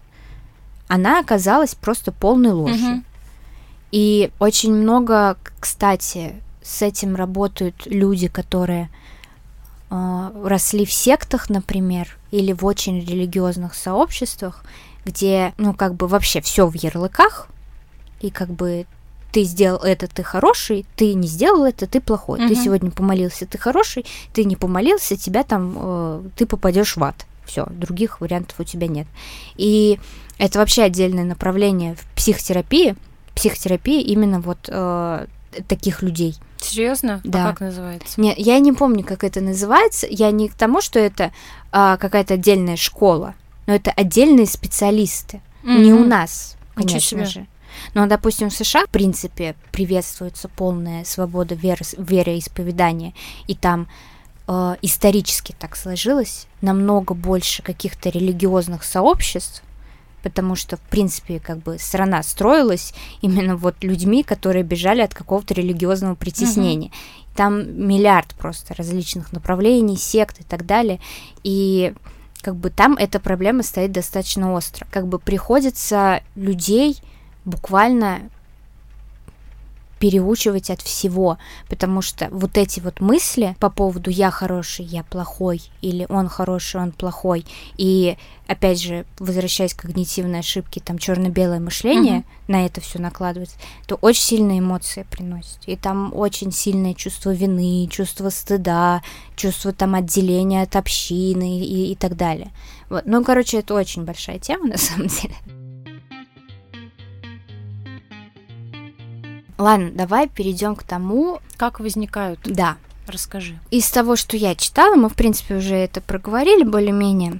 она 0.89 1.19
оказалась 1.21 1.75
просто 1.75 2.13
полной 2.13 2.53
ложью. 2.53 2.89
Мгм. 2.89 3.05
И 3.91 4.31
очень 4.39 4.73
много, 4.73 5.37
кстати, 5.61 6.37
с 6.63 6.81
этим 6.81 7.15
работают 7.17 7.83
люди, 7.87 8.29
которые 8.29 8.89
э, 9.91 10.31
росли 10.45 10.87
в 10.87 10.93
сектах, 10.93 11.51
например, 11.51 12.17
или 12.31 12.53
в 12.53 12.65
очень 12.65 13.01
религиозных 13.01 13.75
сообществах, 13.75 14.65
где, 15.05 15.53
ну, 15.59 15.75
как 15.75 15.95
бы 15.95 16.07
вообще 16.07 16.41
все 16.41 16.67
в 16.67 16.75
ярлыках, 16.75 17.49
и 18.21 18.31
как 18.31 18.49
бы 18.49 18.87
ты 19.33 19.45
сделал 19.45 19.81
это, 19.83 20.07
ты 20.07 20.23
хороший, 20.23 20.87
ты 20.95 21.15
не 21.15 21.27
сделал 21.27 21.65
это, 21.65 21.87
ты 21.87 22.01
плохой. 22.01 22.39
Ты 22.39 22.55
Мгм. 22.55 22.57
сегодня 22.57 22.91
помолился, 22.91 23.47
ты 23.47 23.59
хороший, 23.59 24.05
ты 24.33 24.45
не 24.45 24.57
помолился, 24.57 25.17
тебя 25.17 25.43
там, 25.43 25.75
э, 25.77 26.23
ты 26.37 26.47
попадешь 26.47 26.97
в 26.97 27.03
ад. 27.03 27.27
Все, 27.53 27.67
других 27.69 28.23
вариантов 28.23 28.59
у 28.61 28.65
тебя 28.65 28.87
нет. 28.87 29.07
И 29.57 30.01
это 30.39 30.59
вообще 30.59 30.85
отдельное 30.85 31.25
направление 31.25 31.95
в 31.97 32.07
психотерапии. 32.17 32.97
Психотерапия 33.35 34.01
именно 34.01 34.41
вот 34.41 34.71
э, 34.71 35.27
таких 35.69 36.01
людей. 36.01 36.35
Серьезно? 36.57 37.21
Да. 37.25 37.49
А 37.49 37.51
как 37.51 37.61
называется? 37.61 38.19
Не, 38.19 38.33
я 38.39 38.59
не 38.59 38.73
помню, 38.73 39.05
как 39.05 39.23
это 39.23 39.43
называется. 39.43 40.07
Я 40.09 40.31
не 40.31 40.49
к 40.49 40.55
тому, 40.55 40.81
что 40.81 40.99
это 40.99 41.31
а, 41.73 41.99
какая-то 41.99 42.35
отдельная 42.35 42.77
школа. 42.77 43.35
но 43.67 43.75
это 43.75 43.91
отдельные 43.91 44.47
специалисты, 44.47 45.43
mm-hmm. 45.63 45.79
не 45.79 45.93
у 45.93 46.07
нас, 46.07 46.57
конечно 46.75 47.27
же. 47.27 47.47
Но, 47.93 48.07
допустим, 48.07 48.49
в 48.49 48.55
США, 48.55 48.87
в 48.87 48.91
принципе, 48.91 49.57
приветствуется 49.73 50.49
полная 50.49 51.05
свобода 51.05 51.55
веры, 51.55 51.85
вероисповедания, 51.99 53.13
и 53.47 53.55
там 53.55 53.89
э, 54.49 54.77
исторически 54.83 55.55
так 55.59 55.77
сложилось, 55.77 56.47
намного 56.61 57.15
больше 57.15 57.63
каких-то 57.63 58.09
религиозных 58.09 58.85
сообществ, 58.85 59.63
потому 60.23 60.55
что, 60.55 60.77
в 60.77 60.81
принципе, 60.81 61.41
как 61.41 61.59
бы 61.59 61.79
страна 61.79 62.23
строилась 62.23 62.95
именно 63.21 63.57
вот 63.57 63.83
людьми, 63.83 64.23
которые 64.23 64.63
бежали 64.63 65.01
от 65.01 65.15
какого-то 65.15 65.55
религиозного 65.55 66.15
притеснения. 66.15 66.89
Uh-huh. 66.89 67.37
Там 67.37 67.87
миллиард 67.89 68.35
просто 68.35 68.75
различных 68.75 69.33
направлений, 69.33 69.97
сект 69.97 70.41
и 70.41 70.45
так 70.45 70.67
далее. 70.67 71.01
И 71.43 71.95
как 72.41 72.57
бы 72.57 72.71
там 72.71 72.95
эта 72.95 73.21
проблема 73.21 73.63
стоит 73.63 73.93
достаточно 73.93 74.53
остро. 74.53 74.87
Как 74.91 75.07
бы 75.07 75.19
приходится 75.19 76.23
людей 76.35 76.99
буквально 77.45 78.31
переучивать 80.03 80.69
от 80.69 80.83
всего, 80.83 81.39
потому 81.69 82.03
что 82.03 82.29
вот 82.33 82.59
эти 82.59 82.81
вот 82.81 82.99
мысли 82.99 83.55
по 83.61 83.71
поводу 83.71 84.11
я 84.11 84.33
хороший, 84.33 84.85
я 84.85 85.05
плохой, 85.05 85.63
или 85.81 86.07
он 86.09 86.27
хороший, 86.29 86.81
он 86.81 86.91
плохой, 86.91 87.47
и 87.77 88.17
опять 88.49 88.83
же, 88.83 89.07
возвращаясь 89.21 89.75
к 89.75 89.83
когнитивной 89.83 90.41
ошибке, 90.41 90.81
там 90.85 90.99
черно-белое 90.99 91.61
мышление 91.61 92.19
uh-huh. 92.19 92.49
на 92.49 92.67
это 92.67 92.81
все 92.81 92.99
накладывается, 92.99 93.55
то 93.87 93.95
очень 93.95 94.25
сильные 94.25 94.59
эмоции 94.59 95.07
приносит. 95.09 95.61
И 95.67 95.77
там 95.77 96.13
очень 96.13 96.51
сильное 96.51 96.95
чувство 96.95 97.33
вины, 97.33 97.87
чувство 97.89 98.31
стыда, 98.31 99.03
чувство 99.37 99.71
там 99.71 99.95
отделения 99.95 100.63
от 100.63 100.75
общины 100.75 101.61
и, 101.61 101.93
и 101.93 101.95
так 101.95 102.17
далее. 102.17 102.51
Вот. 102.91 103.05
Ну, 103.07 103.23
короче, 103.23 103.61
это 103.61 103.75
очень 103.75 104.05
большая 104.05 104.41
тема 104.41 104.67
на 104.71 104.79
самом 104.79 105.07
деле. 105.07 105.37
Ладно, 109.63 109.93
давай 109.95 110.29
перейдем 110.29 110.75
к 110.75 110.83
тому, 110.83 111.39
как 111.57 111.79
возникают. 111.79 112.41
Да. 112.45 112.77
Расскажи. 113.07 113.59
Из 113.71 113.89
того, 113.91 114.17
что 114.17 114.37
я 114.37 114.57
читала, 114.57 114.97
мы, 114.97 115.09
в 115.09 115.15
принципе, 115.15 115.55
уже 115.55 115.77
это 115.77 116.01
проговорили 116.01 116.65
более-менее, 116.65 117.39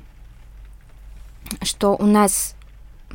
что 1.63 1.97
у 1.97 2.07
нас 2.07 2.55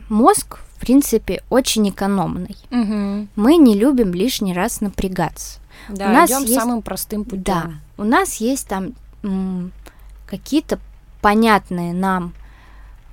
мозг, 0.09 0.59
в 0.75 0.79
принципе, 0.81 1.41
очень 1.49 1.87
экономный. 1.89 2.57
Угу. 2.69 3.27
Мы 3.37 3.55
не 3.55 3.75
любим 3.75 4.13
лишний 4.13 4.53
раз 4.53 4.81
напрягаться. 4.81 5.59
Да, 5.87 6.07
у 6.07 6.09
нас 6.09 6.29
идем 6.29 6.41
есть... 6.41 6.55
самым 6.55 6.81
простым 6.81 7.23
путем. 7.23 7.43
Да, 7.43 7.71
у 7.97 8.03
нас 8.03 8.35
есть 8.35 8.67
там 8.67 8.91
м- 9.23 9.71
какие-то 10.25 10.79
понятные 11.21 11.93
нам 11.93 12.33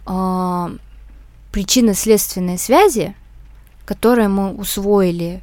э- 0.09 0.77
причинно-следственные 1.53 2.59
связи, 2.59 3.15
которые 3.85 4.27
мы 4.27 4.53
усвоили 4.55 5.41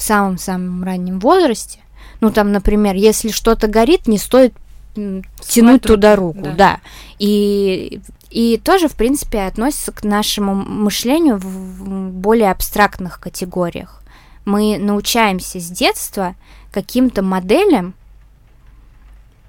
в 0.00 0.02
самом-самом 0.02 0.82
раннем 0.82 1.20
возрасте. 1.20 1.80
Ну, 2.20 2.30
там, 2.30 2.52
например, 2.52 2.94
если 2.94 3.28
что-то 3.28 3.68
горит, 3.68 4.08
не 4.08 4.16
стоит 4.16 4.54
тянуть 4.94 5.82
туда 5.82 6.16
руку, 6.16 6.42
да. 6.42 6.54
да. 6.54 6.80
И, 7.18 8.00
и 8.30 8.58
тоже, 8.58 8.88
в 8.88 8.94
принципе, 8.94 9.42
относится 9.42 9.92
к 9.92 10.02
нашему 10.02 10.54
мышлению 10.54 11.36
в 11.36 12.10
более 12.12 12.50
абстрактных 12.50 13.20
категориях. 13.20 14.02
Мы 14.46 14.78
научаемся 14.78 15.60
с 15.60 15.68
детства 15.68 16.34
каким-то 16.72 17.22
моделям, 17.22 17.94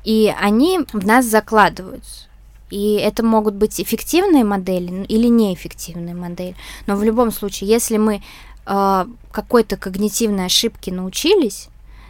и 0.04 0.34
они 0.40 0.82
в 0.92 1.06
нас 1.06 1.26
закладываются. 1.26 2.28
И 2.70 2.96
это 2.96 3.24
могут 3.24 3.56
быть 3.56 3.80
эффективные 3.80 4.44
модели 4.44 5.06
или 5.06 5.28
неэффективные 5.28 6.16
модели. 6.16 6.56
Но 6.88 6.96
в 6.96 7.04
любом 7.04 7.32
случае, 7.32 7.70
если 7.70 7.98
мы 7.98 8.22
э, 8.66 9.06
какой-то 9.32 9.78
когнитивной 9.78 10.46
ошибке 10.46 10.92
научились, 10.92 11.70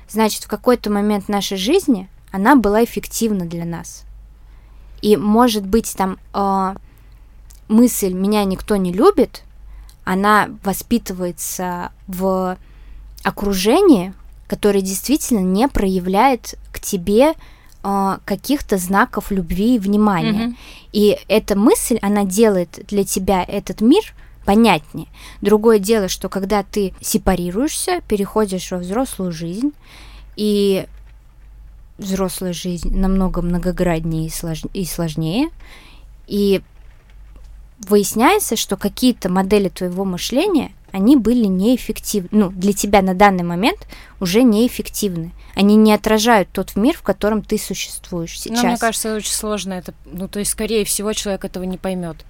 значит, 0.10 0.44
в 0.44 0.48
какой-то 0.48 0.90
момент 0.90 1.30
нашей 1.30 1.58
жизни 1.58 2.10
она 2.32 2.56
была 2.56 2.84
эффективна 2.84 3.46
для 3.46 3.66
нас. 3.66 4.04
И 5.02 5.18
может 5.18 5.66
быть 5.66 5.94
там 5.96 6.18
э, 6.34 6.76
мысль 7.68 8.14
«меня 8.14 8.44
никто 8.44 8.76
не 8.76 8.92
любит», 8.92 9.44
она 10.04 10.50
воспитывается 10.64 11.92
в 12.08 12.58
окружении, 13.24 14.14
которое 14.48 14.82
действительно 14.82 15.40
не 15.40 15.68
проявляет 15.68 16.56
к 16.72 16.80
тебе 16.80 17.34
э, 17.84 18.18
каких-то 18.26 18.78
знаков 18.78 19.32
любви 19.32 19.76
и 19.76 19.80
внимания. 19.80 20.48
Mm-hmm. 20.48 20.56
И 20.94 21.20
эта 21.28 21.58
мысль, 21.58 21.98
она 22.02 22.24
делает 22.26 22.84
для 22.88 23.04
тебя 23.04 23.44
этот 23.44 23.82
мир 23.82 24.04
понятнее. 24.46 25.08
Другое 25.42 25.80
дело, 25.80 26.08
что 26.08 26.30
когда 26.30 26.64
ты 26.64 26.94
сепарируешься, 27.02 28.02
переходишь 28.08 28.72
во 28.72 28.78
взрослую 28.78 29.32
жизнь, 29.32 29.72
и 30.36 30.88
взрослая 31.98 32.54
жизнь 32.54 32.96
намного 32.96 33.42
многограднее 33.42 34.28
и, 34.28 34.30
слож... 34.30 34.64
и 34.74 34.86
сложнее, 34.86 35.50
и 36.28 36.62
выясняется, 37.88 38.56
что 38.56 38.78
какие-то 38.78 39.30
модели 39.30 39.70
твоего 39.70 40.06
мышления, 40.06 40.72
они 40.92 41.16
были 41.16 41.46
неэффективны, 41.46 42.30
ну, 42.32 42.50
для 42.50 42.74
тебя 42.74 43.02
на 43.02 43.14
данный 43.14 43.44
момент 43.44 43.88
уже 44.20 44.44
неэффективны. 44.44 45.32
Они 45.56 45.76
не 45.76 45.94
отражают 45.94 46.50
тот 46.52 46.76
мир, 46.76 46.96
в 46.96 47.02
котором 47.02 47.42
ты 47.42 47.58
существуешь 47.58 48.40
сейчас. 48.40 48.62
Ну, 48.62 48.70
мне 48.70 48.78
кажется, 48.78 49.16
очень 49.16 49.34
сложно 49.34 49.74
это, 49.74 49.94
ну, 50.06 50.28
то 50.28 50.40
есть, 50.40 50.52
скорее 50.52 50.86
всего, 50.86 51.14
человек 51.14 51.46
этого 51.46 51.64
не 51.64 51.78
поймет 51.78 52.26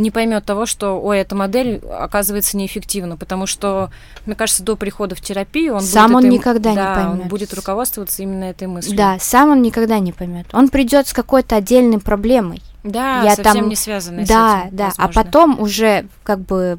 не 0.00 0.10
поймет 0.10 0.44
того, 0.44 0.66
что, 0.66 1.00
ой, 1.00 1.18
эта 1.18 1.34
модель 1.34 1.80
оказывается 1.90 2.56
неэффективна, 2.56 3.16
потому 3.16 3.46
что, 3.46 3.90
мне 4.26 4.34
кажется, 4.34 4.62
до 4.62 4.76
прихода 4.76 5.14
в 5.14 5.20
терапию 5.20 5.74
он 5.74 5.82
сам 5.82 6.12
будет 6.12 6.16
он 6.16 6.24
этой, 6.24 6.34
никогда 6.34 6.74
да, 6.74 6.80
не 6.80 6.94
поймет. 6.94 7.22
Он 7.22 7.28
будет 7.28 7.54
руководствоваться 7.54 8.22
именно 8.22 8.44
этой 8.44 8.68
мыслью. 8.68 8.96
Да, 8.96 9.18
сам 9.20 9.50
он 9.50 9.62
никогда 9.62 9.98
не 9.98 10.12
поймет. 10.12 10.46
Он 10.52 10.68
придет 10.68 11.08
с 11.08 11.12
какой-то 11.12 11.56
отдельной 11.56 12.00
проблемой. 12.00 12.62
Да, 12.82 13.22
я 13.22 13.36
совсем 13.36 13.54
там... 13.54 13.68
не 13.68 13.76
связанной 13.76 14.24
да, 14.24 14.62
с 14.62 14.66
этим. 14.66 14.76
Да, 14.76 14.84
возможно. 14.86 15.04
а 15.04 15.24
потом 15.24 15.60
уже 15.60 16.06
как 16.22 16.40
бы 16.40 16.78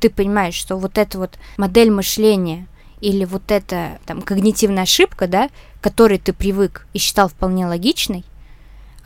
ты 0.00 0.10
понимаешь, 0.10 0.54
что 0.54 0.76
вот 0.76 0.98
эта 0.98 1.18
вот 1.18 1.38
модель 1.56 1.90
мышления 1.90 2.66
или 3.00 3.24
вот 3.24 3.42
эта 3.48 3.98
там 4.06 4.22
когнитивная 4.22 4.82
ошибка, 4.82 5.28
да, 5.28 5.50
которой 5.80 6.18
ты 6.18 6.32
привык 6.32 6.86
и 6.92 6.98
считал 6.98 7.28
вполне 7.28 7.66
логичной, 7.66 8.24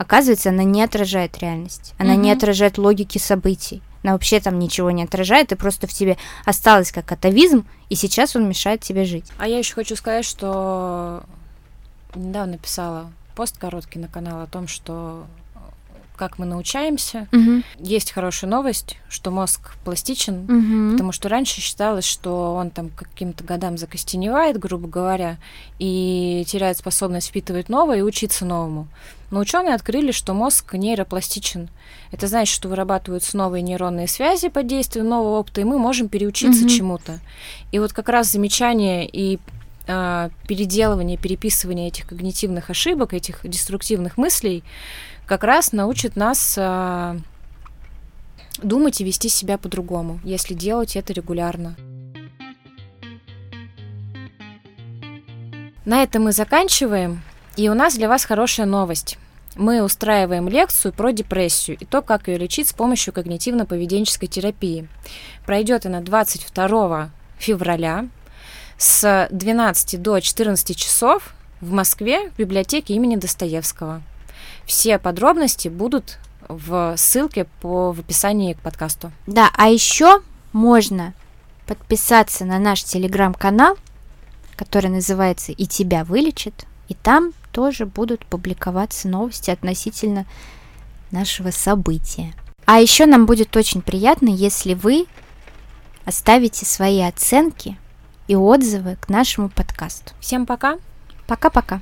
оказывается, 0.03 0.49
она 0.49 0.63
не 0.63 0.83
отражает 0.83 1.37
реальность, 1.39 1.93
она 1.97 2.13
mm-hmm. 2.13 2.17
не 2.17 2.31
отражает 2.31 2.77
логики 2.77 3.17
событий 3.17 3.81
она 4.03 4.13
вообще 4.13 4.39
там 4.39 4.59
ничего 4.59 4.91
не 4.91 5.03
отражает, 5.03 5.51
и 5.51 5.55
просто 5.55 5.87
в 5.87 5.93
тебе 5.93 6.17
осталось 6.45 6.91
как 6.91 7.11
атовизм, 7.11 7.65
и 7.89 7.95
сейчас 7.95 8.35
он 8.35 8.47
мешает 8.47 8.81
тебе 8.81 9.05
жить. 9.05 9.31
А 9.37 9.47
я 9.47 9.57
еще 9.57 9.75
хочу 9.75 9.95
сказать, 9.95 10.25
что 10.25 11.23
недавно 12.13 12.57
писала 12.57 13.11
пост 13.35 13.57
короткий 13.57 13.99
на 13.99 14.07
канал 14.07 14.41
о 14.41 14.47
том, 14.47 14.67
что 14.67 15.25
как 16.15 16.39
мы 16.39 16.45
научаемся. 16.45 17.27
Угу. 17.31 17.63
Есть 17.79 18.11
хорошая 18.11 18.49
новость, 18.49 18.97
что 19.09 19.31
мозг 19.31 19.75
пластичен, 19.83 20.43
угу. 20.43 20.91
потому 20.93 21.11
что 21.11 21.29
раньше 21.29 21.61
считалось, 21.61 22.05
что 22.05 22.55
он 22.55 22.69
там 22.69 22.89
каким-то 22.89 23.43
годам 23.43 23.77
закостеневает, 23.77 24.57
грубо 24.57 24.87
говоря, 24.87 25.37
и 25.79 26.43
теряет 26.47 26.77
способность 26.77 27.27
впитывать 27.27 27.69
новое 27.69 27.99
и 27.99 28.01
учиться 28.01 28.45
новому. 28.45 28.87
Но 29.33 29.39
ученые 29.39 29.73
открыли, 29.73 30.11
что 30.11 30.35
мозг 30.35 30.75
нейропластичен. 30.75 31.69
Это 32.11 32.27
значит, 32.27 32.53
что 32.53 32.69
вырабатываются 32.69 33.35
новые 33.35 33.63
нейронные 33.63 34.07
связи 34.07 34.47
под 34.49 34.67
действием 34.67 35.09
нового 35.09 35.39
опыта, 35.39 35.61
и 35.61 35.63
мы 35.63 35.79
можем 35.79 36.07
переучиться 36.07 36.65
mm-hmm. 36.65 36.77
чему-то. 36.77 37.19
И 37.71 37.79
вот 37.79 37.93
как 37.93 38.09
раз 38.09 38.31
замечание 38.31 39.09
и 39.11 39.39
э, 39.87 40.29
переделывание, 40.47 41.17
переписывание 41.17 41.87
этих 41.87 42.07
когнитивных 42.07 42.69
ошибок, 42.69 43.15
этих 43.15 43.39
деструктивных 43.43 44.17
мыслей, 44.17 44.63
как 45.25 45.43
раз 45.43 45.71
научит 45.71 46.15
нас 46.15 46.55
э, 46.57 47.17
думать 48.61 49.01
и 49.01 49.03
вести 49.03 49.29
себя 49.29 49.57
по-другому, 49.57 50.19
если 50.23 50.53
делать 50.53 50.95
это 50.95 51.13
регулярно. 51.13 51.75
На 55.85 56.03
этом 56.03 56.23
мы 56.23 56.31
заканчиваем. 56.31 57.21
И 57.55 57.69
у 57.69 57.73
нас 57.73 57.95
для 57.95 58.09
вас 58.09 58.25
хорошая 58.25 58.65
новость 58.65 59.17
мы 59.55 59.83
устраиваем 59.83 60.47
лекцию 60.47 60.93
про 60.93 61.11
депрессию 61.11 61.77
и 61.79 61.85
то, 61.85 62.01
как 62.01 62.27
ее 62.27 62.37
лечить 62.37 62.67
с 62.67 62.73
помощью 62.73 63.13
когнитивно-поведенческой 63.13 64.27
терапии. 64.27 64.87
Пройдет 65.45 65.85
она 65.85 66.01
22 66.01 67.11
февраля 67.37 68.07
с 68.77 69.27
12 69.31 70.01
до 70.01 70.19
14 70.19 70.75
часов 70.75 71.33
в 71.61 71.71
Москве 71.71 72.29
в 72.31 72.37
библиотеке 72.37 72.95
имени 72.95 73.15
Достоевского. 73.15 74.01
Все 74.65 74.97
подробности 74.99 75.67
будут 75.67 76.19
в 76.47 76.95
ссылке 76.97 77.45
по, 77.61 77.91
в 77.91 77.99
описании 77.99 78.53
к 78.53 78.59
подкасту. 78.59 79.11
Да, 79.27 79.49
а 79.57 79.67
еще 79.67 80.21
можно 80.51 81.13
подписаться 81.65 82.45
на 82.45 82.59
наш 82.59 82.83
телеграм-канал, 82.83 83.77
который 84.55 84.89
называется 84.89 85.51
«И 85.51 85.65
тебя 85.65 86.03
вылечит», 86.03 86.65
и 86.89 86.93
там 86.93 87.31
тоже 87.51 87.85
будут 87.85 88.25
публиковаться 88.25 89.07
новости 89.07 89.49
относительно 89.51 90.25
нашего 91.11 91.51
события. 91.51 92.33
А 92.65 92.79
еще 92.79 93.05
нам 93.05 93.25
будет 93.25 93.55
очень 93.55 93.81
приятно, 93.81 94.29
если 94.29 94.73
вы 94.73 95.05
оставите 96.05 96.65
свои 96.65 97.01
оценки 97.01 97.77
и 98.27 98.35
отзывы 98.35 98.97
к 98.99 99.09
нашему 99.09 99.49
подкасту. 99.49 100.13
Всем 100.19 100.45
пока. 100.45 100.77
Пока-пока. 101.27 101.81